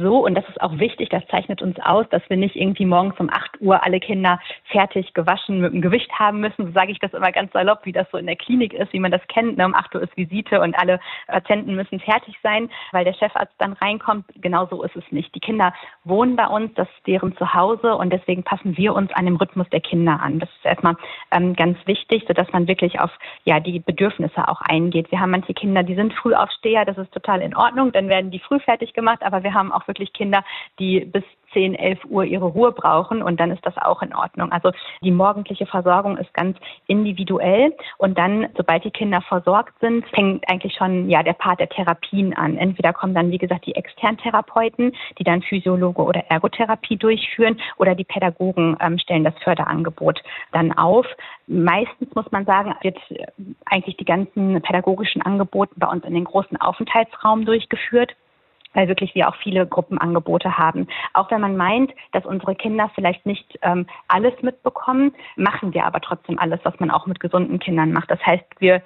so, 0.00 0.24
und 0.24 0.34
das 0.34 0.48
ist 0.48 0.60
auch 0.60 0.78
wichtig, 0.78 1.08
das 1.08 1.26
zeichnet 1.28 1.62
uns 1.62 1.78
aus, 1.80 2.06
dass 2.10 2.22
wir 2.28 2.36
nicht 2.36 2.56
irgendwie 2.56 2.84
morgens 2.84 3.18
um 3.18 3.30
8 3.30 3.60
Uhr 3.60 3.82
alle 3.84 4.00
Kinder 4.00 4.38
fertig 4.70 5.14
gewaschen 5.14 5.60
mit 5.60 5.72
dem 5.72 5.80
Gewicht 5.80 6.10
haben 6.18 6.40
müssen. 6.40 6.66
So 6.66 6.72
sage 6.72 6.92
ich 6.92 6.98
das 6.98 7.14
immer 7.14 7.32
ganz 7.32 7.52
salopp, 7.52 7.80
wie 7.84 7.92
das 7.92 8.06
so 8.10 8.18
in 8.18 8.26
der 8.26 8.36
Klinik 8.36 8.74
ist, 8.74 8.92
wie 8.92 9.00
man 9.00 9.10
das 9.10 9.26
kennt. 9.28 9.56
Ne? 9.56 9.64
Um 9.64 9.74
8 9.74 9.94
Uhr 9.94 10.02
ist 10.02 10.16
Visite 10.16 10.60
und 10.60 10.78
alle 10.78 11.00
Patienten 11.28 11.74
müssen 11.74 12.00
fertig 12.00 12.36
sein, 12.42 12.68
weil 12.92 13.04
der 13.04 13.14
Chefarzt 13.14 13.54
dann 13.58 13.72
reinkommt. 13.74 14.26
Genau 14.36 14.66
so 14.66 14.82
ist 14.82 14.96
es 14.96 15.04
nicht. 15.10 15.34
Die 15.34 15.40
Kinder 15.40 15.72
wohnen 16.04 16.36
bei 16.36 16.46
uns, 16.46 16.74
das 16.74 16.88
ist 16.88 17.06
deren 17.06 17.36
Zuhause 17.36 17.96
und 17.96 18.12
deswegen 18.12 18.42
passen 18.42 18.76
wir 18.76 18.94
uns 18.94 19.12
an 19.14 19.24
den 19.24 19.36
Rhythmus 19.36 19.68
der 19.70 19.80
Kinder 19.80 20.20
an. 20.20 20.40
Das 20.40 20.50
ist 20.50 20.64
erstmal 20.64 20.96
ähm, 21.30 21.54
ganz 21.54 21.78
wichtig, 21.86 22.24
sodass 22.26 22.50
man 22.52 22.68
wirklich 22.68 23.00
auf 23.00 23.10
ja, 23.44 23.60
die 23.60 23.78
Bedürfnisse 23.78 24.46
auch 24.48 24.60
eingeht. 24.60 25.10
Wir 25.10 25.20
haben 25.20 25.30
manche 25.30 25.54
Kinder, 25.54 25.82
die 25.82 25.94
sind 25.94 26.12
Frühaufsteher, 26.12 26.84
das 26.84 26.98
ist 26.98 27.12
total 27.12 27.40
in 27.40 27.56
Ordnung, 27.56 27.92
dann 27.92 28.08
werden 28.08 28.30
die 28.30 28.40
früh 28.40 28.58
fertig 28.60 28.92
gemacht, 28.92 29.22
aber 29.22 29.42
wir 29.42 29.54
haben 29.54 29.72
auch 29.72 29.85
wirklich 29.86 30.12
Kinder, 30.12 30.44
die 30.78 31.00
bis 31.00 31.24
10, 31.56 31.74
11 31.74 32.04
Uhr 32.10 32.24
ihre 32.24 32.44
Ruhe 32.44 32.70
brauchen 32.72 33.22
und 33.22 33.40
dann 33.40 33.50
ist 33.50 33.64
das 33.64 33.76
auch 33.78 34.02
in 34.02 34.14
Ordnung. 34.14 34.52
Also 34.52 34.72
die 35.00 35.10
morgendliche 35.10 35.64
Versorgung 35.64 36.18
ist 36.18 36.32
ganz 36.34 36.58
individuell 36.86 37.74
und 37.96 38.18
dann, 38.18 38.48
sobald 38.56 38.84
die 38.84 38.90
Kinder 38.90 39.22
versorgt 39.22 39.72
sind, 39.80 40.06
fängt 40.08 40.48
eigentlich 40.50 40.74
schon 40.74 41.08
ja 41.08 41.22
der 41.22 41.32
Part 41.32 41.60
der 41.60 41.70
Therapien 41.70 42.34
an. 42.36 42.58
Entweder 42.58 42.92
kommen 42.92 43.14
dann, 43.14 43.30
wie 43.30 43.38
gesagt, 43.38 43.64
die 43.64 43.74
externen 43.74 44.18
Therapeuten, 44.18 44.92
die 45.18 45.24
dann 45.24 45.40
Physiologe 45.40 46.02
oder 46.02 46.24
Ergotherapie 46.28 46.96
durchführen 46.96 47.58
oder 47.78 47.94
die 47.94 48.04
Pädagogen 48.04 48.76
ähm, 48.80 48.98
stellen 48.98 49.24
das 49.24 49.34
Förderangebot 49.42 50.22
dann 50.52 50.76
auf. 50.76 51.06
Meistens 51.46 52.14
muss 52.14 52.30
man 52.32 52.44
sagen, 52.44 52.74
wird 52.82 52.98
eigentlich 53.64 53.96
die 53.96 54.04
ganzen 54.04 54.60
pädagogischen 54.60 55.22
Angebote 55.22 55.72
bei 55.76 55.86
uns 55.86 56.04
in 56.04 56.14
den 56.14 56.24
großen 56.24 56.60
Aufenthaltsraum 56.60 57.46
durchgeführt 57.46 58.14
weil 58.76 58.88
wirklich 58.88 59.14
wir 59.14 59.28
auch 59.28 59.36
viele 59.36 59.66
Gruppenangebote 59.66 60.58
haben. 60.58 60.86
Auch 61.14 61.30
wenn 61.30 61.40
man 61.40 61.56
meint, 61.56 61.92
dass 62.12 62.26
unsere 62.26 62.54
Kinder 62.54 62.90
vielleicht 62.94 63.24
nicht 63.24 63.58
ähm, 63.62 63.86
alles 64.06 64.34
mitbekommen, 64.42 65.14
machen 65.34 65.72
wir 65.72 65.86
aber 65.86 66.00
trotzdem 66.00 66.38
alles, 66.38 66.60
was 66.62 66.78
man 66.78 66.90
auch 66.90 67.06
mit 67.06 67.18
gesunden 67.18 67.58
Kindern 67.58 67.92
macht. 67.92 68.10
Das 68.10 68.24
heißt, 68.24 68.44
wir 68.58 68.82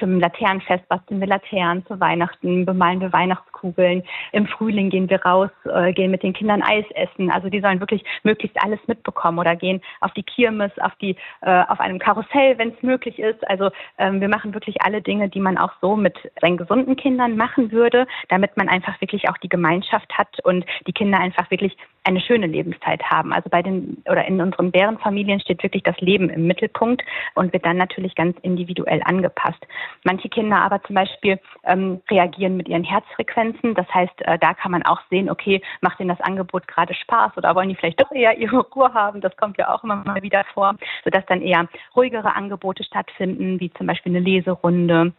zum 0.00 0.18
Laternenfest 0.18 0.88
basteln 0.88 1.20
wir 1.20 1.28
Laternen, 1.28 1.86
zu 1.86 2.00
Weihnachten 2.00 2.66
bemalen 2.66 3.00
wir 3.00 3.12
Weihnachtskugeln. 3.12 4.02
Im 4.32 4.46
Frühling 4.46 4.90
gehen 4.90 5.08
wir 5.08 5.22
raus, 5.22 5.50
äh, 5.72 5.92
gehen 5.92 6.10
mit 6.10 6.22
den 6.24 6.32
Kindern 6.32 6.62
Eis 6.62 6.86
essen. 6.94 7.30
Also 7.30 7.48
die 7.48 7.60
sollen 7.60 7.78
wirklich 7.78 8.02
möglichst 8.24 8.60
alles 8.62 8.80
mitbekommen 8.86 9.38
oder 9.38 9.54
gehen 9.54 9.80
auf 10.00 10.12
die 10.14 10.24
Kirmes, 10.24 10.72
auf 10.80 10.94
die, 10.96 11.16
äh, 11.42 11.62
auf 11.68 11.78
einem 11.78 11.98
Karussell, 11.98 12.58
wenn 12.58 12.70
es 12.70 12.82
möglich 12.82 13.18
ist. 13.18 13.46
Also 13.48 13.70
ähm, 13.98 14.20
wir 14.20 14.28
machen 14.28 14.54
wirklich 14.54 14.82
alle 14.82 15.02
Dinge, 15.02 15.28
die 15.28 15.40
man 15.40 15.58
auch 15.58 15.72
so 15.80 15.94
mit 15.94 16.16
seinen 16.40 16.56
gesunden 16.56 16.96
Kindern 16.96 17.36
machen 17.36 17.70
würde, 17.70 18.06
damit 18.28 18.56
man 18.56 18.68
einfach 18.68 19.00
wirklich 19.00 19.28
auch 19.28 19.36
die 19.38 19.48
Gemeinschaft 19.48 20.10
hat 20.16 20.42
und 20.44 20.64
die 20.86 20.92
Kinder 20.92 21.20
einfach 21.20 21.50
wirklich 21.50 21.76
eine 22.04 22.20
schöne 22.20 22.46
Lebenszeit 22.46 23.02
haben. 23.04 23.32
Also 23.32 23.50
bei 23.50 23.62
den 23.62 24.02
oder 24.10 24.24
in 24.26 24.40
unseren 24.40 24.70
Bärenfamilien 24.70 25.40
steht 25.40 25.62
wirklich 25.62 25.82
das 25.82 26.00
Leben 26.00 26.30
im 26.30 26.46
Mittelpunkt 26.46 27.02
und 27.34 27.52
wird 27.52 27.66
dann 27.66 27.76
natürlich 27.76 28.14
ganz 28.14 28.36
individuell 28.42 29.02
angepasst. 29.04 29.66
Manche 30.04 30.28
Kinder 30.28 30.58
aber 30.58 30.82
zum 30.82 30.94
Beispiel 30.94 31.38
ähm, 31.64 32.00
reagieren 32.10 32.56
mit 32.56 32.68
ihren 32.68 32.84
Herzfrequenzen. 32.84 33.74
Das 33.74 33.88
heißt, 33.92 34.22
äh, 34.22 34.38
da 34.38 34.54
kann 34.54 34.72
man 34.72 34.82
auch 34.84 35.00
sehen, 35.10 35.30
okay, 35.30 35.62
macht 35.80 36.00
ihnen 36.00 36.08
das 36.08 36.20
Angebot 36.20 36.66
gerade 36.68 36.94
Spaß 36.94 37.36
oder 37.36 37.54
wollen 37.54 37.68
die 37.68 37.74
vielleicht 37.74 38.00
doch 38.00 38.10
eher 38.12 38.38
ihre 38.38 38.60
Ruhe 38.60 38.92
haben? 38.94 39.20
Das 39.20 39.36
kommt 39.36 39.58
ja 39.58 39.74
auch 39.74 39.84
immer 39.84 39.96
mal 39.96 40.22
wieder 40.22 40.44
vor, 40.54 40.74
sodass 41.04 41.24
dann 41.26 41.42
eher 41.42 41.68
ruhigere 41.94 42.34
Angebote 42.34 42.84
stattfinden, 42.84 43.60
wie 43.60 43.70
zum 43.72 43.86
Beispiel 43.86 44.12
eine 44.12 44.24
Leserunde 44.24 45.12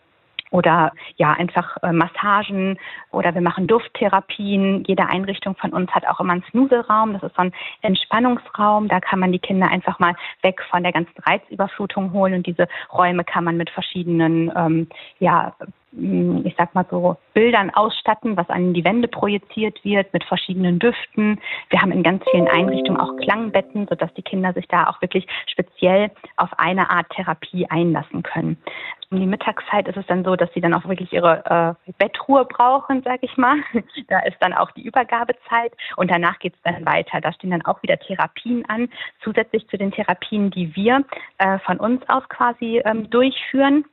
oder 0.52 0.92
ja 1.16 1.34
einfach 1.34 1.78
äh, 1.82 1.92
Massagen 1.92 2.78
oder 3.10 3.34
wir 3.34 3.42
machen 3.42 3.68
Dufttherapien. 3.68 4.84
Jede 4.86 5.08
Einrichtung 5.08 5.56
von 5.56 5.74
uns 5.74 5.90
hat 5.92 6.06
auch 6.06 6.20
immer 6.20 6.34
einen 6.34 6.44
Snuselraum. 6.52 7.14
Das 7.14 7.24
ist 7.24 7.36
so 7.36 7.42
ein 7.42 7.54
Entspannungsraum. 7.82 8.88
Da 8.88 9.00
kann 9.00 9.20
man 9.20 9.32
die 9.32 9.40
Kinder 9.40 9.70
einfach 9.70 9.98
mal 10.00 10.14
weg 10.44 10.62
von 10.70 10.84
der 10.84 10.92
ganzen 10.92 11.18
Reizüberflutung 11.24 12.12
holen 12.14 12.36
und 12.36 12.46
diese 12.46 12.68
Räume 12.94 13.24
kann 13.24 13.44
man 13.44 13.58
mit 13.58 13.70
verschiedenen 13.70 14.52
ähm, 14.56 14.88
ja 15.20 15.56
ich 15.94 16.56
sag 16.58 16.74
mal 16.74 16.86
so, 16.90 17.18
Bildern 17.34 17.70
ausstatten, 17.70 18.38
was 18.38 18.50
an 18.50 18.74
die 18.74 18.86
Wände 18.86 19.08
projiziert 19.08 19.84
wird 19.84 20.14
mit 20.14 20.24
verschiedenen 20.24 20.80
Düften. 20.80 21.40
Wir 21.70 21.82
haben 21.82 21.92
in 21.92 22.04
ganz 22.04 22.24
vielen 22.32 22.48
Einrichtungen 22.48 23.00
auch 23.00 23.18
Klangbetten, 23.18 23.88
sodass 23.88 24.14
die 24.14 24.22
Kinder 24.22 24.54
sich 24.54 24.68
da 24.68 24.88
auch 24.88 25.02
wirklich 25.02 25.28
speziell 25.48 26.12
auf 26.38 26.50
eine 26.58 26.90
Art 26.90 27.10
Therapie 27.10 27.70
einlassen 27.70 28.24
können. 28.24 28.58
Um 29.12 29.20
die 29.20 29.28
Mittagszeit 29.28 29.90
ist 29.90 29.98
es 29.98 30.06
dann 30.08 30.24
so, 30.24 30.38
dass 30.38 30.50
sie 30.54 30.62
dann 30.62 30.74
auch 30.74 30.88
wirklich 30.88 31.12
ihre 31.12 31.76
äh, 31.86 31.92
Bettruhe 31.98 32.46
brauchen, 32.46 33.02
sag 33.04 33.20
ich 33.22 33.36
mal. 33.36 33.58
da 34.08 34.20
ist 34.20 34.38
dann 34.40 34.54
auch 34.54 34.72
die 34.72 34.84
Übergabezeit 34.84 35.74
und 35.98 36.10
danach 36.10 36.40
geht 36.40 36.54
es 36.56 36.62
dann 36.64 36.86
weiter. 36.86 37.20
Da 37.20 37.34
stehen 37.34 37.52
dann 37.52 37.66
auch 37.66 37.84
wieder 37.84 37.98
Therapien 37.98 38.64
an, 38.70 38.88
zusätzlich 39.22 39.68
zu 39.68 39.78
den 39.78 39.92
Therapien, 39.92 40.52
die 40.52 40.74
wir 40.78 41.04
äh, 41.40 41.60
von 41.60 41.78
uns 41.78 42.02
aus 42.08 42.24
quasi 42.30 42.82
ähm, 42.86 43.10
durchführen 43.10 43.84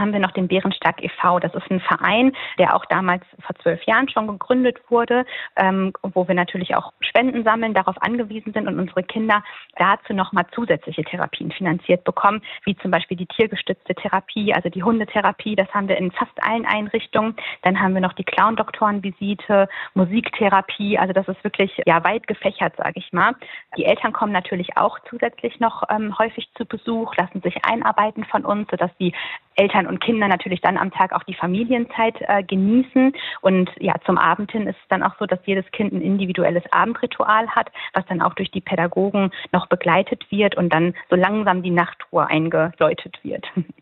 haben 0.00 0.12
wir 0.12 0.20
noch 0.20 0.32
den 0.32 0.48
Bärenstark 0.48 1.02
e.V. 1.04 1.38
Das 1.38 1.54
ist 1.54 1.70
ein 1.70 1.80
Verein, 1.80 2.32
der 2.58 2.74
auch 2.74 2.84
damals 2.86 3.22
vor 3.40 3.54
zwölf 3.62 3.82
Jahren 3.84 4.08
schon 4.08 4.26
gegründet 4.26 4.78
wurde, 4.88 5.24
ähm, 5.56 5.92
wo 6.02 6.26
wir 6.26 6.34
natürlich 6.34 6.74
auch 6.74 6.92
Spenden 7.00 7.44
sammeln, 7.44 7.74
darauf 7.74 8.00
angewiesen 8.02 8.52
sind 8.52 8.66
und 8.66 8.78
unsere 8.78 9.02
Kinder 9.02 9.44
dazu 9.76 10.14
nochmal 10.14 10.46
zusätzliche 10.54 11.04
Therapien 11.04 11.52
finanziert 11.52 12.04
bekommen, 12.04 12.42
wie 12.64 12.76
zum 12.76 12.90
Beispiel 12.90 13.16
die 13.16 13.26
tiergestützte 13.26 13.94
Therapie, 13.94 14.54
also 14.54 14.68
die 14.68 14.82
Hundetherapie. 14.82 15.54
Das 15.54 15.68
haben 15.74 15.88
wir 15.88 15.96
in 15.96 16.10
fast 16.10 16.32
allen 16.42 16.66
Einrichtungen. 16.66 17.36
Dann 17.62 17.80
haben 17.80 17.94
wir 17.94 18.00
noch 18.00 18.14
die 18.14 18.24
Clown-Doktorenvisite, 18.24 19.68
Musiktherapie. 19.94 20.98
Also 20.98 21.12
das 21.12 21.28
ist 21.28 21.42
wirklich 21.44 21.80
ja 21.86 22.02
weit 22.04 22.26
gefächert, 22.26 22.74
sage 22.76 22.94
ich 22.96 23.12
mal. 23.12 23.34
Die 23.76 23.84
Eltern 23.84 24.12
kommen 24.12 24.32
natürlich 24.32 24.76
auch 24.76 24.98
zusätzlich 25.08 25.60
noch 25.60 25.82
ähm, 25.90 26.18
häufig 26.18 26.48
zu 26.56 26.64
Besuch, 26.64 27.14
lassen 27.16 27.42
sich 27.42 27.64
einarbeiten 27.64 28.24
von 28.24 28.44
uns, 28.44 28.68
sodass 28.70 28.90
die 28.98 29.12
Eltern 29.60 29.86
und 29.86 30.00
Kinder 30.00 30.26
natürlich 30.26 30.62
dann 30.62 30.78
am 30.78 30.90
Tag 30.90 31.12
auch 31.12 31.22
die 31.24 31.34
Familienzeit 31.34 32.14
äh, 32.20 32.42
genießen. 32.42 33.12
Und 33.42 33.70
ja, 33.78 33.94
zum 34.06 34.16
Abend 34.16 34.50
hin 34.50 34.66
ist 34.66 34.78
es 34.80 34.88
dann 34.88 35.02
auch 35.02 35.14
so, 35.18 35.26
dass 35.26 35.38
jedes 35.44 35.70
Kind 35.72 35.92
ein 35.92 36.00
individuelles 36.00 36.64
Abendritual 36.72 37.46
hat, 37.48 37.70
was 37.92 38.06
dann 38.06 38.22
auch 38.22 38.32
durch 38.34 38.50
die 38.50 38.62
Pädagogen 38.62 39.30
noch 39.52 39.66
begleitet 39.66 40.24
wird 40.30 40.56
und 40.56 40.72
dann 40.72 40.94
so 41.10 41.16
langsam 41.16 41.62
die 41.62 41.70
Nachtruhe 41.70 42.26
eingeläutet 42.26 43.18
wird. 43.22 43.46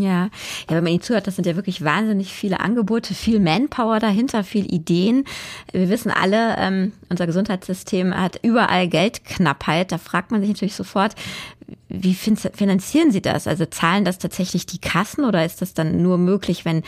Ja. 0.00 0.24
ja, 0.24 0.30
wenn 0.68 0.84
man 0.84 0.92
Ihnen 0.92 1.02
zuhört, 1.02 1.26
das 1.26 1.36
sind 1.36 1.46
ja 1.46 1.56
wirklich 1.56 1.84
wahnsinnig 1.84 2.32
viele 2.32 2.60
Angebote, 2.60 3.14
viel 3.14 3.40
Manpower 3.40 3.98
dahinter, 3.98 4.44
viel 4.44 4.72
Ideen. 4.72 5.24
Wir 5.72 5.88
wissen 5.88 6.10
alle, 6.10 6.56
ähm, 6.58 6.92
unser 7.08 7.26
Gesundheitssystem 7.26 8.14
hat 8.16 8.38
überall 8.42 8.88
Geldknappheit. 8.88 9.92
Da 9.92 9.98
fragt 9.98 10.30
man 10.30 10.40
sich 10.40 10.50
natürlich 10.50 10.74
sofort, 10.74 11.14
wie 11.88 12.14
finanzieren 12.14 13.10
Sie 13.10 13.22
das? 13.22 13.46
Also 13.46 13.66
zahlen 13.66 14.04
das 14.04 14.18
tatsächlich 14.18 14.66
die 14.66 14.80
Kassen 14.80 15.24
oder 15.24 15.44
ist 15.44 15.62
das 15.62 15.74
dann 15.74 16.02
nur 16.02 16.18
möglich, 16.18 16.64
wenn 16.64 16.82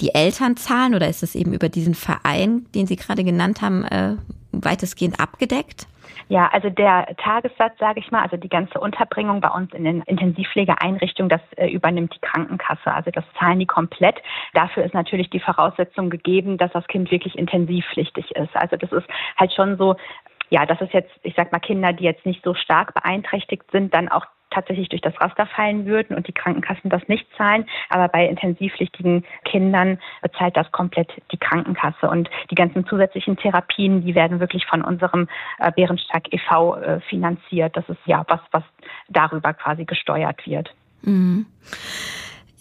die 0.00 0.14
Eltern 0.14 0.56
zahlen 0.56 0.94
oder 0.94 1.08
ist 1.08 1.22
das 1.22 1.34
eben 1.34 1.52
über 1.52 1.68
diesen 1.68 1.94
Verein, 1.94 2.66
den 2.74 2.86
Sie 2.86 2.96
gerade 2.96 3.24
genannt 3.24 3.62
haben, 3.62 3.84
äh, 3.84 4.16
weitestgehend 4.52 5.20
abgedeckt? 5.20 5.86
Ja, 6.28 6.48
also 6.52 6.70
der 6.70 7.06
Tagessatz, 7.18 7.78
sage 7.78 8.00
ich 8.00 8.10
mal, 8.10 8.22
also 8.22 8.36
die 8.36 8.48
ganze 8.48 8.80
Unterbringung 8.80 9.40
bei 9.40 9.50
uns 9.50 9.72
in 9.72 9.84
den 9.84 10.02
Intensivpflegeeinrichtungen, 10.02 11.28
das 11.28 11.40
äh, 11.56 11.68
übernimmt 11.68 12.14
die 12.14 12.20
Krankenkasse. 12.20 12.92
Also 12.92 13.10
das 13.10 13.24
zahlen 13.38 13.58
die 13.58 13.66
komplett. 13.66 14.16
Dafür 14.54 14.84
ist 14.84 14.94
natürlich 14.94 15.30
die 15.30 15.40
Voraussetzung 15.40 16.10
gegeben, 16.10 16.56
dass 16.56 16.72
das 16.72 16.86
Kind 16.86 17.10
wirklich 17.10 17.36
intensivpflichtig 17.36 18.30
ist. 18.36 18.56
Also 18.56 18.76
das 18.76 18.90
ist 18.92 19.06
halt 19.36 19.52
schon 19.52 19.76
so, 19.76 19.96
ja, 20.50 20.64
das 20.66 20.80
ist 20.80 20.92
jetzt, 20.92 21.10
ich 21.22 21.34
sag 21.36 21.52
mal, 21.52 21.58
Kinder, 21.58 21.92
die 21.92 22.04
jetzt 22.04 22.24
nicht 22.24 22.42
so 22.42 22.54
stark 22.54 22.94
beeinträchtigt 22.94 23.70
sind, 23.70 23.92
dann 23.92 24.08
auch 24.08 24.26
tatsächlich 24.54 24.88
durch 24.88 25.02
das 25.02 25.18
Raster 25.20 25.46
fallen 25.46 25.86
würden 25.86 26.16
und 26.16 26.26
die 26.28 26.32
Krankenkassen 26.32 26.90
das 26.90 27.06
nicht 27.08 27.26
zahlen. 27.36 27.66
Aber 27.88 28.08
bei 28.08 28.26
intensivpflichtigen 28.26 29.24
Kindern 29.44 29.98
bezahlt 30.22 30.56
das 30.56 30.70
komplett 30.72 31.10
die 31.32 31.38
Krankenkasse. 31.38 32.08
Und 32.08 32.30
die 32.50 32.54
ganzen 32.54 32.86
zusätzlichen 32.86 33.36
Therapien, 33.36 34.04
die 34.04 34.14
werden 34.14 34.40
wirklich 34.40 34.66
von 34.66 34.82
unserem 34.82 35.28
äh, 35.58 35.70
Bärenstark 35.72 36.32
e.V. 36.32 36.76
Äh, 36.76 37.00
finanziert. 37.00 37.76
Das 37.76 37.88
ist 37.88 38.00
ja 38.06 38.24
was, 38.28 38.40
was 38.52 38.62
darüber 39.08 39.52
quasi 39.54 39.84
gesteuert 39.84 40.46
wird. 40.46 40.72
Mhm. 41.02 41.46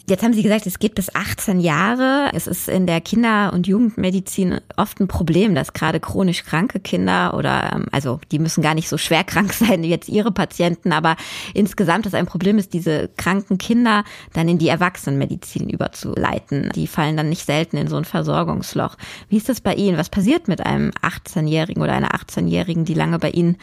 Jetzt 0.05 0.21
haben 0.21 0.33
Sie 0.33 0.43
gesagt, 0.43 0.65
es 0.65 0.79
geht 0.79 0.95
bis 0.95 1.15
18 1.15 1.61
Jahre. 1.61 2.29
Es 2.33 2.45
ist 2.45 2.67
in 2.67 2.87
der 2.87 2.99
Kinder- 2.99 3.53
und 3.53 3.67
Jugendmedizin 3.67 4.59
oft 4.75 4.99
ein 4.99 5.07
Problem, 5.07 5.55
dass 5.55 5.71
gerade 5.71 6.01
chronisch 6.01 6.43
kranke 6.43 6.81
Kinder 6.81 7.33
oder, 7.37 7.71
ähm, 7.73 7.85
also 7.93 8.19
die 8.29 8.39
müssen 8.39 8.61
gar 8.61 8.73
nicht 8.73 8.89
so 8.89 8.97
schwer 8.97 9.23
krank 9.23 9.53
sein 9.53 9.81
wie 9.81 9.87
jetzt 9.87 10.09
Ihre 10.09 10.33
Patienten, 10.33 10.91
aber 10.91 11.15
insgesamt 11.53 12.05
ist 12.05 12.15
ein 12.15 12.25
Problem 12.25 12.57
ist, 12.57 12.73
diese 12.73 13.11
kranken 13.15 13.57
Kinder 13.57 14.03
dann 14.33 14.49
in 14.49 14.57
die 14.57 14.67
Erwachsenenmedizin 14.67 15.69
überzuleiten. 15.69 16.69
Die 16.75 16.87
fallen 16.87 17.15
dann 17.15 17.29
nicht 17.29 17.45
selten 17.45 17.77
in 17.77 17.87
so 17.87 17.95
ein 17.95 18.03
Versorgungsloch. 18.03 18.97
Wie 19.29 19.37
ist 19.37 19.47
das 19.47 19.61
bei 19.61 19.73
Ihnen? 19.73 19.97
Was 19.97 20.09
passiert 20.09 20.49
mit 20.49 20.65
einem 20.65 20.91
18-Jährigen 21.01 21.81
oder 21.81 21.93
einer 21.93 22.11
18-Jährigen, 22.11 22.83
die 22.83 22.93
lange 22.93 23.19
bei 23.19 23.29
Ihnen 23.29 23.55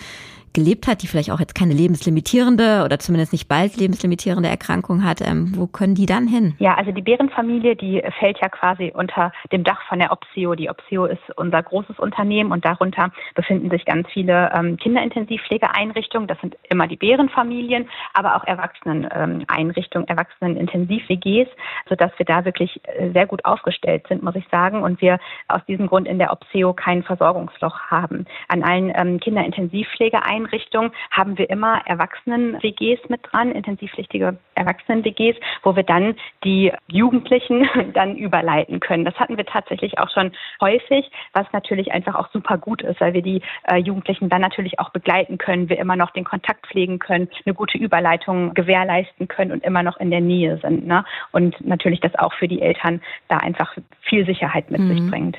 gelebt 0.52 0.86
hat, 0.86 1.02
die 1.02 1.06
vielleicht 1.06 1.30
auch 1.30 1.40
jetzt 1.40 1.54
keine 1.54 1.74
lebenslimitierende 1.74 2.82
oder 2.84 2.98
zumindest 2.98 3.32
nicht 3.32 3.48
bald 3.48 3.76
lebenslimitierende 3.76 4.48
Erkrankung 4.48 5.04
hat, 5.04 5.20
ähm, 5.20 5.52
wo 5.54 5.66
können 5.66 5.94
die 5.94 6.06
dann 6.06 6.26
hin? 6.26 6.54
Ja, 6.58 6.74
also 6.74 6.90
die 6.90 7.02
Bärenfamilie, 7.02 7.76
die 7.76 8.02
fällt 8.18 8.38
ja 8.40 8.48
quasi 8.48 8.92
unter 8.94 9.32
dem 9.52 9.64
Dach 9.64 9.80
von 9.88 9.98
der 9.98 10.12
Opsio. 10.12 10.54
Die 10.54 10.68
Opsio 10.68 11.04
ist 11.04 11.22
unser 11.36 11.62
großes 11.62 11.98
Unternehmen 11.98 12.50
und 12.50 12.64
darunter 12.64 13.12
befinden 13.34 13.70
sich 13.70 13.84
ganz 13.84 14.08
viele 14.12 14.50
ähm, 14.54 14.76
Kinderintensivpflegeeinrichtungen. 14.76 16.26
Das 16.26 16.40
sind 16.40 16.56
immer 16.68 16.88
die 16.88 16.96
Bärenfamilien, 16.96 17.88
aber 18.14 18.36
auch 18.36 18.44
Erwachseneneinrichtungen, 18.44 20.08
ähm, 20.08 20.16
Erwachsenenintensiv-WGs, 20.16 21.48
sodass 21.88 22.10
wir 22.16 22.26
da 22.26 22.44
wirklich 22.44 22.80
äh, 22.84 23.10
sehr 23.12 23.26
gut 23.26 23.44
aufgestellt 23.44 24.06
sind, 24.08 24.22
muss 24.22 24.34
ich 24.34 24.46
sagen. 24.50 24.82
Und 24.82 25.00
wir 25.00 25.18
aus 25.48 25.64
diesem 25.66 25.86
Grund 25.86 26.08
in 26.08 26.18
der 26.18 26.32
Opsio 26.32 26.72
kein 26.72 27.02
Versorgungsloch 27.02 27.78
haben. 27.90 28.26
An 28.48 28.62
allen 28.62 28.92
ähm, 28.96 29.20
Kinderintensivpflegeeinrichtungen 29.20 30.39
Einrichtung 30.40 30.92
haben 31.10 31.38
wir 31.38 31.48
immer 31.50 31.82
Erwachsenen-WGs 31.86 33.08
mit 33.08 33.20
dran, 33.22 33.52
intensivpflichtige 33.52 34.38
Erwachsenen-WGs, 34.54 35.36
wo 35.62 35.76
wir 35.76 35.82
dann 35.82 36.16
die 36.44 36.72
Jugendlichen 36.88 37.68
dann 37.94 38.16
überleiten 38.16 38.80
können. 38.80 39.04
Das 39.04 39.14
hatten 39.16 39.36
wir 39.36 39.46
tatsächlich 39.46 39.98
auch 39.98 40.10
schon 40.10 40.32
häufig, 40.60 41.10
was 41.32 41.46
natürlich 41.52 41.92
einfach 41.92 42.14
auch 42.14 42.30
super 42.32 42.58
gut 42.58 42.82
ist, 42.82 43.00
weil 43.00 43.14
wir 43.14 43.22
die 43.22 43.42
äh, 43.64 43.76
Jugendlichen 43.76 44.28
dann 44.28 44.40
natürlich 44.40 44.78
auch 44.78 44.90
begleiten 44.90 45.38
können, 45.38 45.68
wir 45.68 45.78
immer 45.78 45.96
noch 45.96 46.10
den 46.10 46.24
Kontakt 46.24 46.66
pflegen 46.66 46.98
können, 46.98 47.28
eine 47.44 47.54
gute 47.54 47.78
Überleitung 47.78 48.54
gewährleisten 48.54 49.28
können 49.28 49.52
und 49.52 49.64
immer 49.64 49.82
noch 49.82 49.98
in 49.98 50.10
der 50.10 50.20
Nähe 50.20 50.58
sind. 50.58 50.86
Ne? 50.86 51.04
Und 51.32 51.60
natürlich 51.64 52.00
das 52.00 52.14
auch 52.16 52.34
für 52.34 52.48
die 52.48 52.62
Eltern 52.62 53.00
da 53.28 53.38
einfach 53.38 53.76
viel 54.02 54.26
Sicherheit 54.26 54.70
mit 54.70 54.80
mhm. 54.80 54.88
sich 54.88 55.10
bringt. 55.10 55.38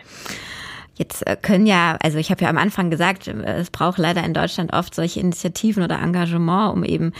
Jetzt 0.95 1.25
äh, 1.25 1.37
können 1.41 1.65
ja, 1.65 1.97
also 2.01 2.17
ich 2.17 2.31
habe 2.31 2.43
ja 2.43 2.49
am 2.49 2.57
Anfang 2.57 2.89
gesagt, 2.89 3.27
äh, 3.27 3.59
es 3.59 3.69
braucht 3.69 3.97
leider 3.97 4.23
in 4.23 4.33
Deutschland 4.33 4.73
oft 4.73 4.93
solche 4.93 5.19
Initiativen 5.19 5.83
oder 5.83 5.99
Engagement, 5.99 6.73
um 6.73 6.83
eben 6.83 7.13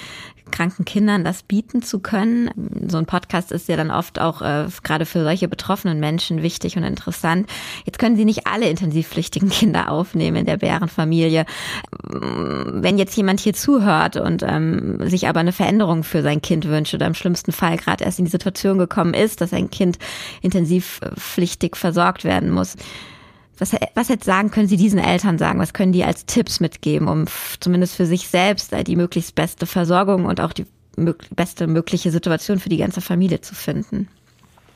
kranken 0.52 0.86
Kindern 0.86 1.24
das 1.24 1.44
bieten 1.44 1.82
zu 1.82 2.00
können. 2.00 2.52
So 2.88 2.98
ein 2.98 3.06
Podcast 3.06 3.52
ist 3.52 3.68
ja 3.70 3.78
dann 3.78 3.90
oft 3.90 4.20
auch 4.20 4.42
äh, 4.42 4.68
gerade 4.84 5.06
für 5.06 5.24
solche 5.24 5.48
betroffenen 5.48 6.00
Menschen 6.00 6.44
wichtig 6.44 6.78
und 6.78 6.84
interessant. 6.84 7.50
Jetzt 7.86 7.98
können 7.98 8.18
Sie 8.18 8.26
nicht 8.26 8.48
alle 8.48 8.70
intensivpflichtigen 8.70 9.50
Kinder 9.50 9.90
aufnehmen 9.90 10.38
in 10.38 10.46
der 10.46 10.58
Bärenfamilie. 10.58 11.46
Wenn 12.04 12.98
jetzt 12.98 13.16
jemand 13.16 13.40
hier 13.40 13.54
zuhört 13.54 14.18
und 14.18 14.44
ähm, 14.44 14.98
sich 15.10 15.28
aber 15.28 15.40
eine 15.40 15.54
Veränderung 15.54 16.04
für 16.04 16.22
sein 16.22 16.42
Kind 16.42 16.68
wünscht 16.68 16.94
oder 16.94 17.08
im 17.08 17.16
schlimmsten 17.16 17.52
Fall 17.52 17.78
gerade 17.78 18.04
erst 18.04 18.20
in 18.20 18.26
die 18.26 18.32
Situation 18.32 18.78
gekommen 18.78 19.14
ist, 19.14 19.42
dass 19.42 19.54
ein 19.54 19.70
Kind 19.70 19.98
intensivpflichtig 20.42 21.78
versorgt 21.78 22.26
werden 22.26 22.52
muss, 22.52 22.76
was, 23.62 23.76
was 23.94 24.08
jetzt 24.10 24.26
sagen, 24.26 24.50
können 24.50 24.68
Sie 24.68 24.76
diesen 24.76 25.00
Eltern 25.00 25.38
sagen? 25.38 25.60
Was 25.60 25.74
können 25.74 25.94
die 25.94 26.04
als 26.04 26.26
Tipps 26.26 26.60
mitgeben, 26.60 27.08
um 27.08 27.26
zumindest 27.60 27.96
für 27.96 28.08
sich 28.08 28.28
selbst 28.28 28.74
die 28.88 28.96
möglichst 28.96 29.36
beste 29.36 29.68
Versorgung 29.68 30.26
und 30.26 30.42
auch 30.42 30.52
die 30.52 30.66
beste 31.36 31.68
mögliche 31.68 32.12
Situation 32.12 32.60
für 32.60 32.70
die 32.70 32.78
ganze 32.78 33.02
Familie 33.02 33.42
zu 33.42 33.54
finden? 33.54 34.08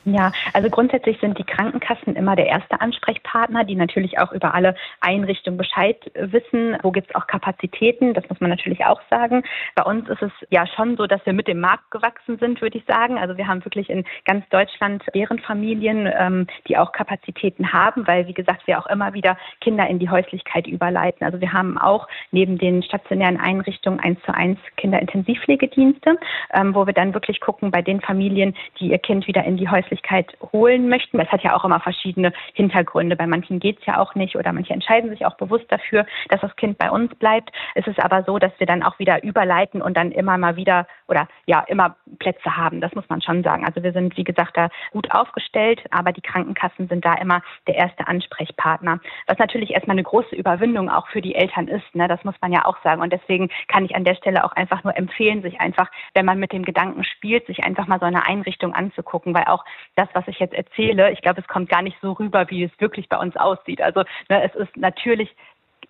Ja, 0.08 0.30
also 0.52 0.70
grundsätzlich 0.70 1.18
sind 1.18 1.36
die 1.36 1.42
Krankenkassen 1.42 2.14
immer 2.14 2.36
der 2.36 2.46
erste 2.46 2.80
Ansprechpartner, 2.80 3.64
die 3.64 3.74
natürlich 3.74 4.20
auch 4.20 4.30
über 4.30 4.54
alle 4.54 4.76
Einrichtungen 5.00 5.58
Bescheid 5.58 5.98
wissen. 6.14 6.78
Wo 6.84 6.92
gibt 6.92 7.10
es 7.10 7.14
auch 7.16 7.26
Kapazitäten? 7.26 8.14
Das 8.14 8.28
muss 8.28 8.40
man 8.40 8.50
natürlich 8.50 8.84
auch 8.84 9.00
sagen. 9.10 9.42
Bei 9.74 9.82
uns 9.82 10.08
ist 10.08 10.22
es 10.22 10.30
ja 10.48 10.64
schon 10.64 10.96
so, 10.96 11.08
dass 11.08 11.26
wir 11.26 11.32
mit 11.32 11.48
dem 11.48 11.58
Markt 11.58 11.90
gewachsen 11.90 12.38
sind, 12.38 12.62
würde 12.62 12.78
ich 12.78 12.84
sagen. 12.84 13.18
Also 13.18 13.36
wir 13.36 13.48
haben 13.48 13.64
wirklich 13.64 13.90
in 13.90 14.04
ganz 14.24 14.48
Deutschland 14.50 15.02
Bärenfamilien, 15.12 16.08
ähm, 16.16 16.46
die 16.68 16.78
auch 16.78 16.92
Kapazitäten 16.92 17.72
haben, 17.72 18.06
weil, 18.06 18.28
wie 18.28 18.34
gesagt, 18.34 18.68
wir 18.68 18.78
auch 18.78 18.86
immer 18.86 19.12
wieder 19.12 19.36
Kinder 19.60 19.88
in 19.88 19.98
die 19.98 20.08
Häuslichkeit 20.08 20.68
überleiten. 20.68 21.26
Also 21.26 21.40
wir 21.40 21.52
haben 21.52 21.78
auch 21.78 22.06
neben 22.30 22.58
den 22.58 22.84
stationären 22.84 23.40
Einrichtungen 23.40 23.98
eins 23.98 24.20
zu 24.24 24.32
eins 24.32 24.60
Kinderintensivpflegedienste, 24.76 26.16
ähm, 26.54 26.76
wo 26.76 26.86
wir 26.86 26.94
dann 26.94 27.12
wirklich 27.12 27.40
gucken 27.40 27.72
bei 27.72 27.82
den 27.82 28.00
Familien, 28.00 28.54
die 28.78 28.92
ihr 28.92 28.98
Kind 28.98 29.26
wieder 29.26 29.42
in 29.42 29.56
die 29.56 29.68
Häuslichkeit 29.68 29.95
Möglichkeit 29.96 30.36
holen 30.52 30.88
möchten. 30.88 31.18
Das 31.18 31.28
hat 31.28 31.42
ja 31.42 31.56
auch 31.56 31.64
immer 31.64 31.80
verschiedene 31.80 32.32
Hintergründe. 32.52 33.16
Bei 33.16 33.26
manchen 33.26 33.60
geht 33.60 33.78
es 33.80 33.86
ja 33.86 33.98
auch 33.98 34.14
nicht 34.14 34.36
oder 34.36 34.52
manche 34.52 34.74
entscheiden 34.74 35.10
sich 35.10 35.24
auch 35.24 35.36
bewusst 35.36 35.66
dafür, 35.70 36.06
dass 36.28 36.40
das 36.40 36.54
Kind 36.56 36.76
bei 36.78 36.90
uns 36.90 37.14
bleibt. 37.14 37.50
Es 37.74 37.86
ist 37.86 37.98
aber 37.98 38.22
so, 38.24 38.38
dass 38.38 38.52
wir 38.58 38.66
dann 38.66 38.82
auch 38.82 38.98
wieder 38.98 39.22
überleiten 39.22 39.80
und 39.80 39.96
dann 39.96 40.12
immer 40.12 40.36
mal 40.36 40.56
wieder 40.56 40.86
oder 41.08 41.28
ja 41.46 41.60
immer 41.68 41.96
Plätze 42.18 42.56
haben. 42.56 42.80
Das 42.80 42.94
muss 42.94 43.08
man 43.08 43.22
schon 43.22 43.42
sagen. 43.42 43.64
Also 43.64 43.82
wir 43.82 43.92
sind, 43.92 44.16
wie 44.16 44.24
gesagt, 44.24 44.56
da 44.56 44.68
gut 44.92 45.10
aufgestellt, 45.12 45.82
aber 45.90 46.12
die 46.12 46.20
Krankenkassen 46.20 46.88
sind 46.88 47.04
da 47.04 47.14
immer 47.14 47.42
der 47.66 47.76
erste 47.76 48.06
Ansprechpartner. 48.06 49.00
Was 49.26 49.38
natürlich 49.38 49.70
erstmal 49.70 49.94
eine 49.94 50.02
große 50.02 50.34
Überwindung 50.34 50.90
auch 50.90 51.08
für 51.08 51.22
die 51.22 51.34
Eltern 51.34 51.68
ist. 51.68 51.94
Ne? 51.94 52.08
Das 52.08 52.22
muss 52.24 52.34
man 52.40 52.52
ja 52.52 52.66
auch 52.66 52.76
sagen. 52.82 53.00
Und 53.00 53.12
deswegen 53.12 53.48
kann 53.68 53.84
ich 53.84 53.94
an 53.94 54.04
der 54.04 54.14
Stelle 54.14 54.44
auch 54.44 54.52
einfach 54.52 54.84
nur 54.84 54.96
empfehlen, 54.96 55.42
sich 55.42 55.60
einfach, 55.60 55.90
wenn 56.14 56.26
man 56.26 56.38
mit 56.38 56.52
dem 56.52 56.64
Gedanken 56.64 57.04
spielt, 57.04 57.46
sich 57.46 57.64
einfach 57.64 57.86
mal 57.86 57.98
so 57.98 58.06
eine 58.06 58.26
Einrichtung 58.26 58.74
anzugucken, 58.74 59.34
weil 59.34 59.44
auch 59.44 59.64
das, 59.94 60.08
was 60.12 60.26
ich 60.28 60.38
jetzt 60.38 60.54
erzähle, 60.54 61.12
ich 61.12 61.22
glaube, 61.22 61.40
es 61.40 61.48
kommt 61.48 61.68
gar 61.68 61.82
nicht 61.82 61.96
so 62.02 62.12
rüber, 62.12 62.48
wie 62.50 62.64
es 62.64 62.72
wirklich 62.78 63.08
bei 63.08 63.18
uns 63.18 63.36
aussieht. 63.36 63.80
Also 63.80 64.00
ne, 64.28 64.42
es 64.42 64.54
ist 64.54 64.76
natürlich 64.76 65.34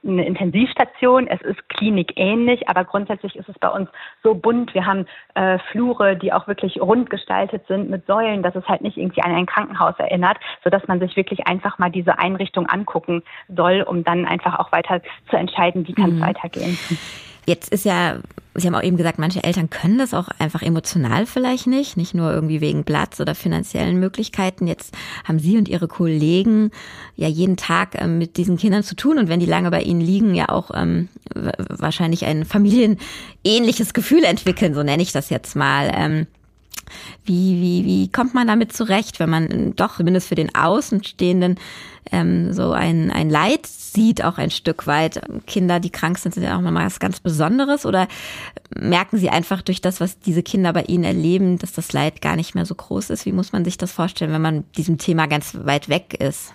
eine 0.05 0.25
Intensivstation, 0.25 1.27
es 1.27 1.41
ist 1.43 1.69
klinikähnlich, 1.69 2.69
aber 2.69 2.85
grundsätzlich 2.85 3.37
ist 3.37 3.49
es 3.49 3.59
bei 3.59 3.69
uns 3.69 3.89
so 4.23 4.35
bunt. 4.35 4.73
Wir 4.75 4.87
haben 4.87 5.07
äh, 5.35 5.59
Flure, 5.71 6.17
die 6.17 6.33
auch 6.33 6.47
wirklich 6.47 6.81
rund 6.81 7.11
gestaltet 7.11 7.67
sind 7.67 7.91
mit 7.91 8.07
Säulen, 8.07 8.43
dass 8.43 8.55
es 8.55 8.67
halt 8.69 8.83
nicht 8.83 8.97
irgendwie 8.97 9.23
an 9.23 9.35
ein 9.35 9.47
Krankenhaus 9.47 9.95
erinnert, 9.99 10.39
sodass 10.63 10.87
man 10.87 11.01
sich 11.01 11.17
wirklich 11.17 11.47
einfach 11.47 11.79
mal 11.79 11.91
diese 11.91 12.19
Einrichtung 12.19 12.67
angucken 12.67 13.23
soll, 13.49 13.83
um 13.83 14.05
dann 14.05 14.27
einfach 14.27 14.59
auch 14.59 14.73
weiter 14.73 15.01
zu 15.31 15.37
entscheiden, 15.37 15.87
wie 15.87 15.95
kann 15.95 16.11
es 16.11 16.17
mhm. 16.17 16.23
weitergehen. 16.23 16.79
Jetzt 17.47 17.73
ist 17.73 17.85
ja, 17.85 18.19
Sie 18.55 18.67
haben 18.67 18.75
auch 18.75 18.83
eben 18.83 18.97
gesagt, 18.97 19.21
manche 19.21 19.45
Eltern 19.45 19.71
können 19.71 19.99
das 19.99 20.15
auch 20.15 20.29
einfach 20.39 20.63
emotional 20.63 21.27
vielleicht 21.27 21.69
nicht, 21.69 21.97
nicht 21.97 22.13
nur 22.13 22.33
irgendwie 22.33 22.61
wegen 22.61 22.85
Platz 22.85 23.21
oder 23.21 23.37
finanziellen 23.37 24.01
Möglichkeiten. 24.01 24.67
Jetzt 24.67 24.95
haben 25.25 25.39
Sie 25.39 25.57
und 25.57 25.69
Ihre 25.69 25.87
Kollegen 25.87 26.73
ja 27.15 27.29
jeden 27.29 27.57
Tag 27.57 28.01
ähm, 28.01 28.19
mit 28.19 28.37
diesen 28.37 28.57
Kindern 28.57 28.83
zu 28.83 28.97
tun 28.97 29.19
und 29.19 29.29
wenn 29.29 29.41
die 29.41 29.47
lange 29.47 29.71
bei 29.71 29.83
Ihnen 29.83 30.01
liegen, 30.01 30.35
ja 30.35 30.49
auch 30.49 30.73
ähm, 30.75 31.09
wahrscheinlich 31.35 32.25
ein 32.25 32.45
familienähnliches 32.45 33.95
Gefühl 33.95 34.25
entwickeln, 34.25 34.75
so 34.75 34.83
nenne 34.83 35.03
ich 35.03 35.13
das 35.13 35.31
jetzt 35.31 35.55
mal. 35.55 35.93
Ähm, 35.95 36.27
wie, 37.25 37.61
wie, 37.61 37.85
wie 37.85 38.13
kommt 38.13 38.35
man 38.35 38.47
damit 38.47 38.73
zurecht, 38.73 39.21
wenn 39.21 39.31
man 39.31 39.75
doch 39.77 39.97
zumindest 39.97 40.29
für 40.29 40.35
den 40.35 40.55
Außenstehenden 40.55 41.59
ähm, 42.13 42.53
so 42.53 42.73
ein, 42.73 43.11
ein 43.11 43.31
Leid 43.31 43.67
sieht, 43.67 44.23
auch 44.25 44.39
ein 44.39 44.51
Stück 44.51 44.87
weit? 44.87 45.21
Kinder, 45.47 45.81
die 45.81 45.91
krank 45.91 46.19
sind, 46.19 46.35
sind 46.35 46.45
ja 46.45 46.57
auch 46.57 46.61
mal 46.61 46.75
was 46.75 47.01
ganz 47.01 47.21
Besonderes 47.21 47.87
oder 47.87 48.09
merken 48.79 49.19
sie 49.19 49.31
einfach 49.31 49.63
durch 49.63 49.81
das, 49.81 50.01
was 50.01 50.19
diese 50.21 50.43
Kinder 50.43 50.73
bei 50.73 50.83
ihnen 50.83 51.05
erleben, 51.05 51.59
dass 51.59 51.73
das 51.73 51.93
Leid 51.93 52.21
gar 52.23 52.37
nicht 52.37 52.55
mehr 52.55 52.67
so 52.67 52.75
groß 52.75 53.11
ist? 53.11 53.27
Wie 53.27 53.33
muss 53.33 53.53
man 53.53 53.65
sich 53.65 53.79
das 53.79 53.93
vorstellen, 53.93 54.33
wenn 54.33 54.43
man 54.43 54.65
diesem 54.77 54.99
Thema 54.99 55.27
ganz 55.27 55.57
weit 55.63 55.89
weg 55.89 56.15
ist? 56.21 56.53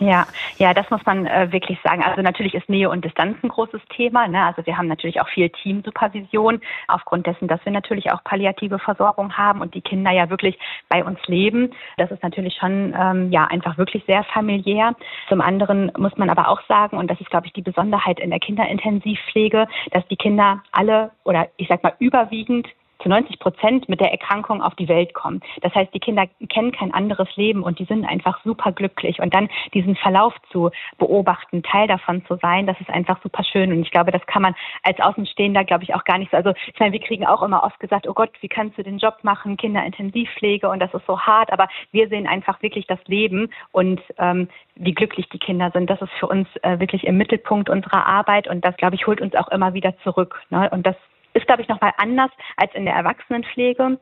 Ja, 0.00 0.26
ja, 0.58 0.74
das 0.74 0.90
muss 0.90 1.04
man 1.06 1.26
äh, 1.26 1.52
wirklich 1.52 1.78
sagen. 1.84 2.02
Also 2.02 2.20
natürlich 2.20 2.54
ist 2.54 2.68
Nähe 2.68 2.90
und 2.90 3.04
Distanz 3.04 3.36
ein 3.42 3.48
großes 3.48 3.80
Thema. 3.94 4.26
Ne? 4.26 4.44
Also 4.44 4.66
wir 4.66 4.76
haben 4.76 4.88
natürlich 4.88 5.20
auch 5.20 5.28
viel 5.28 5.48
Teamsupervision 5.50 6.60
aufgrund 6.88 7.26
dessen, 7.26 7.46
dass 7.46 7.64
wir 7.64 7.70
natürlich 7.70 8.10
auch 8.10 8.22
palliative 8.24 8.80
Versorgung 8.80 9.36
haben 9.36 9.60
und 9.60 9.74
die 9.74 9.80
Kinder 9.80 10.10
ja 10.10 10.30
wirklich 10.30 10.58
bei 10.88 11.04
uns 11.04 11.18
leben. 11.26 11.72
Das 11.96 12.10
ist 12.10 12.24
natürlich 12.24 12.56
schon 12.58 12.92
ähm, 12.98 13.30
ja 13.30 13.44
einfach 13.44 13.78
wirklich 13.78 14.04
sehr 14.06 14.24
familiär. 14.24 14.96
Zum 15.28 15.40
anderen 15.40 15.92
muss 15.96 16.16
man 16.16 16.28
aber 16.28 16.48
auch 16.48 16.60
sagen, 16.66 16.98
und 16.98 17.08
das 17.08 17.20
ist 17.20 17.30
glaube 17.30 17.46
ich 17.46 17.52
die 17.52 17.62
Besonderheit 17.62 18.18
in 18.18 18.30
der 18.30 18.40
Kinderintensivpflege, 18.40 19.68
dass 19.92 20.06
die 20.08 20.16
Kinder 20.16 20.60
alle 20.72 21.12
oder 21.24 21.48
ich 21.56 21.68
sag 21.68 21.84
mal 21.84 21.94
überwiegend 22.00 22.66
zu 23.02 23.08
90 23.08 23.38
Prozent 23.38 23.88
mit 23.88 24.00
der 24.00 24.12
Erkrankung 24.12 24.62
auf 24.62 24.74
die 24.74 24.88
Welt 24.88 25.14
kommen. 25.14 25.40
Das 25.62 25.74
heißt, 25.74 25.92
die 25.94 26.00
Kinder 26.00 26.26
kennen 26.48 26.72
kein 26.72 26.92
anderes 26.92 27.28
Leben 27.36 27.62
und 27.62 27.78
die 27.78 27.84
sind 27.84 28.04
einfach 28.04 28.42
super 28.44 28.72
glücklich. 28.72 29.20
Und 29.20 29.34
dann 29.34 29.48
diesen 29.72 29.96
Verlauf 29.96 30.34
zu 30.50 30.70
beobachten, 30.98 31.62
Teil 31.62 31.86
davon 31.88 32.24
zu 32.26 32.36
sein, 32.40 32.66
das 32.66 32.80
ist 32.80 32.90
einfach 32.90 33.20
super 33.22 33.44
schön. 33.44 33.72
Und 33.72 33.82
ich 33.82 33.90
glaube, 33.90 34.10
das 34.10 34.24
kann 34.26 34.42
man 34.42 34.54
als 34.82 35.00
Außenstehender, 35.00 35.64
glaube 35.64 35.84
ich, 35.84 35.94
auch 35.94 36.04
gar 36.04 36.18
nicht 36.18 36.30
so. 36.30 36.36
Also 36.36 36.52
ich 36.72 36.80
meine, 36.80 36.92
wir 36.92 37.00
kriegen 37.00 37.26
auch 37.26 37.42
immer 37.42 37.64
oft 37.64 37.78
gesagt, 37.80 38.08
oh 38.08 38.14
Gott, 38.14 38.30
wie 38.40 38.48
kannst 38.48 38.78
du 38.78 38.82
den 38.82 38.98
Job 38.98 39.18
machen, 39.22 39.56
Kinderintensivpflege 39.56 40.68
und 40.68 40.80
das 40.80 40.92
ist 40.94 41.06
so 41.06 41.20
hart. 41.20 41.52
Aber 41.52 41.68
wir 41.92 42.08
sehen 42.08 42.26
einfach 42.26 42.62
wirklich 42.62 42.86
das 42.86 42.98
Leben 43.06 43.50
und 43.72 44.00
ähm, 44.18 44.48
wie 44.76 44.94
glücklich 44.94 45.28
die 45.28 45.38
Kinder 45.38 45.70
sind. 45.72 45.90
Das 45.90 46.00
ist 46.00 46.12
für 46.18 46.26
uns 46.26 46.48
äh, 46.62 46.78
wirklich 46.80 47.04
im 47.04 47.16
Mittelpunkt 47.16 47.68
unserer 47.70 48.06
Arbeit 48.06 48.48
und 48.48 48.64
das, 48.64 48.76
glaube 48.76 48.96
ich, 48.96 49.06
holt 49.06 49.20
uns 49.20 49.34
auch 49.34 49.48
immer 49.48 49.74
wieder 49.74 49.96
zurück. 49.98 50.40
Ne? 50.50 50.68
Und 50.70 50.86
das 50.86 50.96
ist, 51.34 51.46
glaube 51.46 51.62
ich, 51.62 51.68
nochmal 51.68 51.92
anders 51.98 52.30
als 52.56 52.74
in 52.74 52.84
der 52.84 52.94
Erwachsenenpflege 52.94 53.98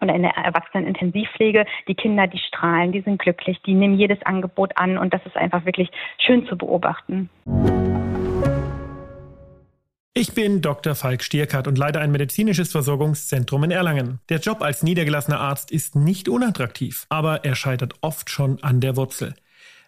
oder 0.00 0.14
in 0.14 0.22
der 0.22 0.36
Erwachsenenintensivpflege. 0.36 1.66
Die 1.88 1.94
Kinder, 1.94 2.26
die 2.26 2.38
strahlen, 2.38 2.92
die 2.92 3.02
sind 3.02 3.20
glücklich, 3.20 3.60
die 3.66 3.74
nehmen 3.74 3.98
jedes 3.98 4.22
Angebot 4.22 4.72
an 4.76 4.96
und 4.96 5.12
das 5.12 5.24
ist 5.26 5.36
einfach 5.36 5.64
wirklich 5.66 5.90
schön 6.18 6.46
zu 6.46 6.56
beobachten. 6.56 7.28
Ich 10.18 10.32
bin 10.32 10.62
Dr. 10.62 10.94
Falk 10.94 11.22
Stierkart 11.22 11.68
und 11.68 11.76
leite 11.76 12.00
ein 12.00 12.10
medizinisches 12.10 12.72
Versorgungszentrum 12.72 13.64
in 13.64 13.70
Erlangen. 13.70 14.20
Der 14.30 14.38
Job 14.38 14.62
als 14.62 14.82
niedergelassener 14.82 15.40
Arzt 15.40 15.70
ist 15.70 15.94
nicht 15.94 16.30
unattraktiv, 16.30 17.04
aber 17.10 17.44
er 17.44 17.54
scheitert 17.54 17.94
oft 18.00 18.30
schon 18.30 18.62
an 18.62 18.80
der 18.80 18.96
Wurzel. 18.96 19.34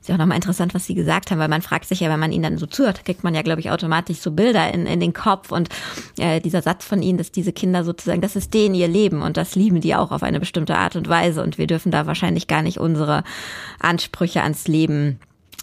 Ist 0.00 0.08
ja 0.08 0.14
auch 0.14 0.18
nochmal 0.18 0.36
interessant, 0.36 0.74
was 0.74 0.86
Sie 0.86 0.94
gesagt 0.94 1.30
haben, 1.30 1.38
weil 1.38 1.48
man 1.48 1.62
fragt 1.62 1.86
sich 1.86 2.00
ja, 2.00 2.10
wenn 2.10 2.20
man 2.20 2.32
Ihnen 2.32 2.42
dann 2.42 2.58
so 2.58 2.66
zuhört, 2.66 3.04
kriegt 3.04 3.24
man 3.24 3.34
ja, 3.34 3.42
glaube 3.42 3.60
ich, 3.60 3.70
automatisch 3.70 4.18
so 4.18 4.30
Bilder 4.30 4.72
in, 4.72 4.86
in 4.86 5.00
den 5.00 5.12
Kopf 5.12 5.52
und 5.52 5.68
äh, 6.18 6.40
dieser 6.40 6.62
Satz 6.62 6.84
von 6.84 7.02
Ihnen, 7.02 7.18
dass 7.18 7.32
diese 7.32 7.52
Kinder 7.52 7.84
sozusagen, 7.84 8.20
das 8.20 8.36
ist 8.36 8.54
denen 8.54 8.74
ihr 8.74 8.88
Leben 8.88 9.22
und 9.22 9.36
das 9.36 9.54
lieben 9.54 9.80
die 9.80 9.94
auch 9.94 10.12
auf 10.12 10.22
eine 10.22 10.40
bestimmte 10.40 10.76
Art 10.76 10.96
und 10.96 11.08
Weise 11.08 11.42
und 11.42 11.58
wir 11.58 11.66
dürfen 11.66 11.92
da 11.92 12.06
wahrscheinlich 12.06 12.46
gar 12.46 12.62
nicht 12.62 12.78
unsere 12.78 13.24
Ansprüche 13.78 14.42
ans 14.42 14.68
Leben 14.68 15.18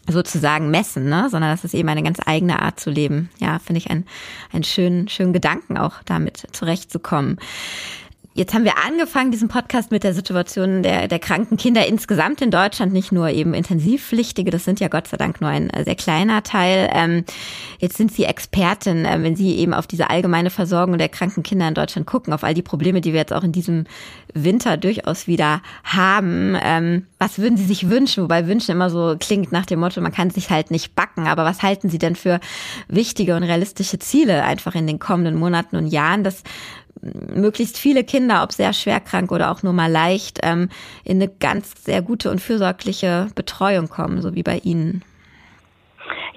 sozusagen 0.10 0.72
messen, 0.72 1.10
ne? 1.10 1.28
sondern 1.30 1.52
das 1.52 1.64
ist 1.64 1.74
eben 1.74 1.90
eine 1.90 2.04
ganz 2.04 2.20
eigene 2.26 2.62
Art 2.62 2.80
zu 2.80 2.90
leben. 2.90 3.30
Ja, 3.40 3.60
finde 3.60 3.80
ich 3.80 3.90
einen, 3.90 4.06
einen 4.54 4.64
schönen, 4.64 5.08
schönen 5.10 5.34
Gedanken 5.34 5.78
auch 5.78 5.96
damit 6.06 6.48
zurechtzukommen. 6.54 7.38
Jetzt 8.38 8.54
haben 8.54 8.66
wir 8.66 8.78
angefangen, 8.86 9.32
diesen 9.32 9.48
Podcast 9.48 9.90
mit 9.90 10.04
der 10.04 10.14
Situation 10.14 10.84
der, 10.84 11.08
der 11.08 11.18
kranken 11.18 11.58
Kinder 11.58 11.88
insgesamt 11.88 12.40
in 12.40 12.52
Deutschland, 12.52 12.94
nicht 12.94 13.12
nur 13.12 13.30
eben 13.30 13.56
Intensivpflichtige, 13.56 14.52
das 14.52 14.64
sind 14.64 14.80
ja 14.80 14.90
Gott 14.90 15.08
sei 15.08 15.18
Dank 15.18 15.42
nur 15.42 15.50
ein 15.50 15.72
sehr 15.84 15.96
kleiner 15.96 16.44
Teil. 16.44 16.88
Ähm, 16.94 17.26
jetzt 17.80 17.98
sind 17.98 18.12
Sie 18.12 18.26
Expertin, 18.26 19.06
äh, 19.06 19.24
wenn 19.24 19.36
Sie 19.36 19.56
eben 19.56 19.74
auf 19.74 19.88
diese 19.88 20.12
allgemeine 20.12 20.52
Versorgung 20.52 21.00
der 21.00 21.10
kranken 21.10 21.42
Kinder 21.42 21.68
in 21.68 21.74
Deutschland 21.74 22.06
gucken, 22.06 22.32
auf 22.32 22.44
all 22.44 22.54
die 22.54 22.62
Probleme, 22.62 23.02
die 23.02 23.12
wir 23.12 23.22
jetzt 23.22 23.34
auch 23.34 23.44
in 23.44 23.54
diesem 23.54 23.86
Winter 24.36 24.78
durchaus 24.78 25.26
wieder 25.26 25.64
haben. 25.84 26.56
Ähm, 26.62 27.08
was 27.18 27.40
würden 27.40 27.58
Sie 27.58 27.66
sich 27.66 27.90
wünschen? 27.90 28.22
Wobei 28.22 28.46
wünschen 28.46 28.70
immer 28.70 28.92
so 28.92 29.16
klingt 29.20 29.52
nach 29.52 29.66
dem 29.66 29.80
Motto, 29.80 30.00
man 30.00 30.12
kann 30.12 30.30
sich 30.30 30.52
halt 30.52 30.70
nicht 30.70 30.94
backen. 30.94 31.26
Aber 31.26 31.44
was 31.44 31.64
halten 31.64 31.90
Sie 31.90 31.98
denn 31.98 32.16
für 32.16 32.40
wichtige 32.88 33.36
und 33.36 33.42
realistische 33.42 33.98
Ziele 33.98 34.44
einfach 34.44 34.76
in 34.76 34.86
den 34.86 35.00
kommenden 35.00 35.40
Monaten 35.40 35.76
und 35.76 35.88
Jahren, 35.88 36.24
dass 36.24 36.44
möglichst 37.02 37.78
viele 37.78 38.04
Kinder, 38.04 38.44
ob 38.44 38.52
sehr 38.52 38.74
schwer 38.74 39.00
krank 39.00 39.32
oder 39.32 39.52
auch 39.52 39.64
nur 39.64 39.74
mal 39.74 39.92
leicht, 39.92 40.40
ähm, 40.44 40.70
in 41.04 41.22
eine 41.22 41.30
ganz 41.30 41.84
sehr 41.84 42.02
gute 42.02 42.32
und 42.32 42.42
fürsorgliche 42.42 43.28
Betreuung 43.36 43.90
kommen, 43.90 44.22
so 44.22 44.36
wie 44.36 44.44
bei 44.44 44.60
Ihnen? 44.60 45.04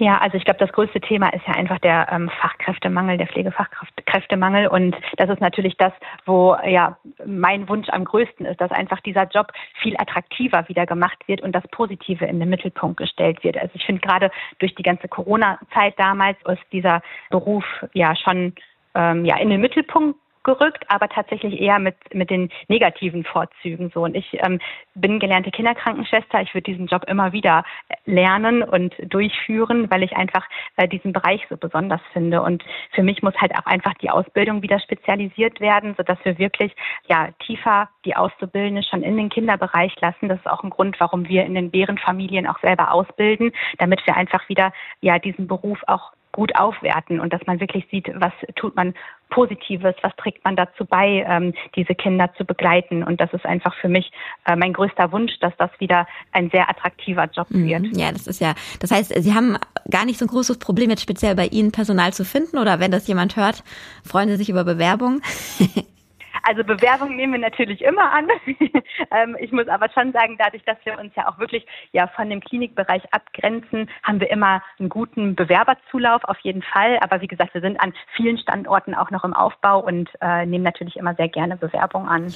Ja, 0.01 0.17
also 0.17 0.35
ich 0.35 0.45
glaube, 0.45 0.59
das 0.59 0.71
größte 0.71 0.99
Thema 0.99 1.29
ist 1.29 1.45
ja 1.47 1.53
einfach 1.53 1.77
der 1.77 2.07
ähm, 2.11 2.29
Fachkräftemangel, 2.41 3.17
der 3.17 3.27
Pflegefachkräftemangel. 3.27 4.65
Und 4.65 4.95
das 5.17 5.29
ist 5.29 5.41
natürlich 5.41 5.77
das, 5.77 5.93
wo 6.25 6.55
ja 6.65 6.97
mein 7.23 7.69
Wunsch 7.69 7.87
am 7.89 8.05
größten 8.05 8.47
ist, 8.47 8.59
dass 8.59 8.71
einfach 8.71 8.99
dieser 9.01 9.27
Job 9.27 9.51
viel 9.79 9.95
attraktiver 9.97 10.67
wieder 10.67 10.87
gemacht 10.87 11.19
wird 11.27 11.41
und 11.41 11.51
das 11.53 11.67
Positive 11.67 12.25
in 12.25 12.39
den 12.39 12.49
Mittelpunkt 12.49 12.97
gestellt 12.97 13.43
wird. 13.43 13.57
Also 13.57 13.73
ich 13.75 13.85
finde 13.85 14.01
gerade 14.01 14.31
durch 14.57 14.73
die 14.73 14.81
ganze 14.81 15.07
Corona-Zeit 15.07 15.93
damals 15.99 16.37
ist 16.47 16.63
dieser 16.71 17.03
Beruf 17.29 17.65
ja 17.93 18.15
schon 18.15 18.55
ähm, 18.95 19.23
ja 19.23 19.37
in 19.37 19.51
den 19.51 19.61
Mittelpunkt 19.61 20.17
gerückt, 20.43 20.85
aber 20.87 21.07
tatsächlich 21.09 21.59
eher 21.59 21.79
mit, 21.79 21.95
mit 22.13 22.29
den 22.29 22.49
negativen 22.67 23.23
Vorzügen 23.23 23.91
so. 23.93 24.03
Und 24.03 24.15
ich 24.15 24.37
ähm, 24.43 24.59
bin 24.95 25.19
gelernte 25.19 25.51
Kinderkrankenschwester. 25.51 26.41
Ich 26.41 26.53
würde 26.53 26.71
diesen 26.71 26.87
Job 26.87 27.05
immer 27.07 27.31
wieder 27.31 27.63
lernen 28.05 28.63
und 28.63 28.93
durchführen, 29.01 29.89
weil 29.91 30.03
ich 30.03 30.15
einfach 30.15 30.45
äh, 30.77 30.87
diesen 30.87 31.13
Bereich 31.13 31.45
so 31.49 31.57
besonders 31.57 32.01
finde. 32.13 32.41
Und 32.41 32.63
für 32.91 33.03
mich 33.03 33.21
muss 33.21 33.35
halt 33.35 33.55
auch 33.55 33.65
einfach 33.65 33.93
die 33.95 34.09
Ausbildung 34.09 34.61
wieder 34.61 34.79
spezialisiert 34.79 35.59
werden, 35.59 35.93
sodass 35.95 36.17
wir 36.23 36.37
wirklich 36.37 36.75
ja 37.07 37.29
tiefer 37.45 37.89
die 38.05 38.15
Auszubildende 38.15 38.83
schon 38.83 39.03
in 39.03 39.17
den 39.17 39.29
Kinderbereich 39.29 39.93
lassen. 40.01 40.29
Das 40.29 40.39
ist 40.39 40.47
auch 40.47 40.63
ein 40.63 40.69
Grund, 40.69 40.99
warum 40.99 41.27
wir 41.27 41.45
in 41.45 41.55
den 41.55 41.71
Bärenfamilien 41.71 42.47
auch 42.47 42.59
selber 42.59 42.91
ausbilden, 42.91 43.51
damit 43.77 44.05
wir 44.05 44.17
einfach 44.17 44.47
wieder 44.49 44.73
ja 45.01 45.19
diesen 45.19 45.47
Beruf 45.47 45.79
auch 45.87 46.11
gut 46.31 46.55
aufwerten 46.55 47.19
und 47.19 47.33
dass 47.33 47.41
man 47.45 47.59
wirklich 47.59 47.85
sieht, 47.91 48.09
was 48.15 48.33
tut 48.55 48.75
man 48.75 48.93
Positives, 49.29 49.95
was 50.01 50.13
trägt 50.17 50.43
man 50.43 50.55
dazu 50.55 50.85
bei, 50.85 51.25
ähm, 51.27 51.53
diese 51.75 51.95
Kinder 51.95 52.31
zu 52.37 52.45
begleiten. 52.45 53.03
Und 53.03 53.19
das 53.21 53.33
ist 53.33 53.45
einfach 53.45 53.73
für 53.75 53.87
mich 53.87 54.11
äh, 54.45 54.55
mein 54.55 54.73
größter 54.73 55.11
Wunsch, 55.11 55.39
dass 55.39 55.53
das 55.57 55.71
wieder 55.79 56.05
ein 56.31 56.49
sehr 56.51 56.69
attraktiver 56.69 57.29
Job 57.33 57.49
mhm. 57.49 57.65
wird. 57.65 57.97
Ja, 57.97 58.11
das 58.11 58.27
ist 58.27 58.41
ja, 58.41 58.53
das 58.79 58.91
heißt, 58.91 59.13
Sie 59.23 59.33
haben 59.33 59.57
gar 59.89 60.05
nicht 60.05 60.19
so 60.19 60.25
ein 60.25 60.29
großes 60.29 60.59
Problem 60.59 60.89
jetzt 60.89 61.01
speziell 61.01 61.35
bei 61.35 61.47
Ihnen 61.47 61.71
Personal 61.71 62.13
zu 62.13 62.25
finden 62.25 62.57
oder 62.57 62.79
wenn 62.79 62.91
das 62.91 63.07
jemand 63.07 63.37
hört, 63.37 63.63
freuen 64.03 64.29
Sie 64.29 64.35
sich 64.35 64.49
über 64.49 64.63
Bewerbungen. 64.63 65.21
Also 66.43 66.63
Bewerbungen 66.63 67.15
nehmen 67.15 67.33
wir 67.33 67.39
natürlich 67.39 67.81
immer 67.81 68.11
an. 68.11 68.27
ähm, 69.11 69.37
ich 69.39 69.51
muss 69.51 69.67
aber 69.67 69.89
schon 69.91 70.11
sagen, 70.11 70.35
dadurch, 70.37 70.63
dass 70.63 70.77
wir 70.83 70.99
uns 70.99 71.13
ja 71.15 71.27
auch 71.27 71.37
wirklich 71.39 71.65
ja 71.91 72.07
von 72.07 72.29
dem 72.29 72.41
Klinikbereich 72.41 73.03
abgrenzen, 73.11 73.89
haben 74.03 74.19
wir 74.19 74.29
immer 74.29 74.61
einen 74.79 74.89
guten 74.89 75.35
Bewerberzulauf 75.35 76.23
auf 76.25 76.39
jeden 76.39 76.63
Fall. 76.63 76.97
Aber 77.01 77.21
wie 77.21 77.27
gesagt, 77.27 77.53
wir 77.53 77.61
sind 77.61 77.79
an 77.79 77.93
vielen 78.15 78.37
Standorten 78.37 78.95
auch 78.95 79.11
noch 79.11 79.23
im 79.23 79.33
Aufbau 79.33 79.79
und 79.79 80.09
äh, 80.21 80.45
nehmen 80.45 80.63
natürlich 80.63 80.95
immer 80.95 81.15
sehr 81.15 81.29
gerne 81.29 81.57
Bewerbungen 81.57 82.07
an. 82.07 82.33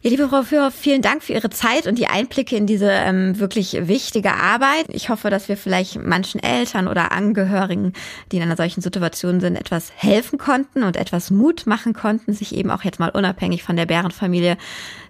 Ja, 0.00 0.10
liebe 0.10 0.28
Frau 0.28 0.42
Führer, 0.42 0.70
vielen 0.70 1.02
Dank 1.02 1.24
für 1.24 1.32
Ihre 1.32 1.50
Zeit 1.50 1.88
und 1.88 1.98
die 1.98 2.06
Einblicke 2.06 2.56
in 2.56 2.66
diese 2.66 2.88
ähm, 2.88 3.40
wirklich 3.40 3.88
wichtige 3.88 4.32
Arbeit. 4.32 4.86
Ich 4.90 5.08
hoffe, 5.08 5.28
dass 5.28 5.48
wir 5.48 5.56
vielleicht 5.56 5.96
manchen 6.00 6.40
Eltern 6.40 6.86
oder 6.86 7.10
Angehörigen, 7.10 7.92
die 8.30 8.36
in 8.36 8.44
einer 8.44 8.56
solchen 8.56 8.80
Situation 8.80 9.40
sind, 9.40 9.56
etwas 9.56 9.92
helfen 9.96 10.38
konnten 10.38 10.84
und 10.84 10.96
etwas 10.96 11.32
Mut 11.32 11.66
machen 11.66 11.94
konnten, 11.94 12.32
sich 12.32 12.54
eben 12.54 12.70
auch 12.70 12.84
jetzt 12.84 13.00
mal 13.00 13.10
unabhängig 13.18 13.62
von 13.62 13.76
der 13.76 13.86
Bärenfamilie 13.86 14.56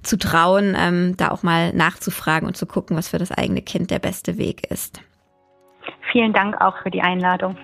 zu 0.03 0.19
trauen, 0.19 0.77
ähm, 0.77 1.15
da 1.17 1.29
auch 1.29 1.43
mal 1.43 1.73
nachzufragen 1.73 2.49
und 2.49 2.57
zu 2.57 2.67
gucken, 2.67 2.97
was 2.97 3.09
für 3.09 3.19
das 3.19 3.31
eigene 3.31 3.63
Kind 3.63 3.91
der 3.91 3.99
beste 3.99 4.39
Weg 4.39 4.71
ist. 4.71 5.01
Vielen 6.11 6.33
Dank 6.33 6.61
auch 6.61 6.77
für 6.83 6.91
die 6.91 7.03
Einladung. 7.03 7.57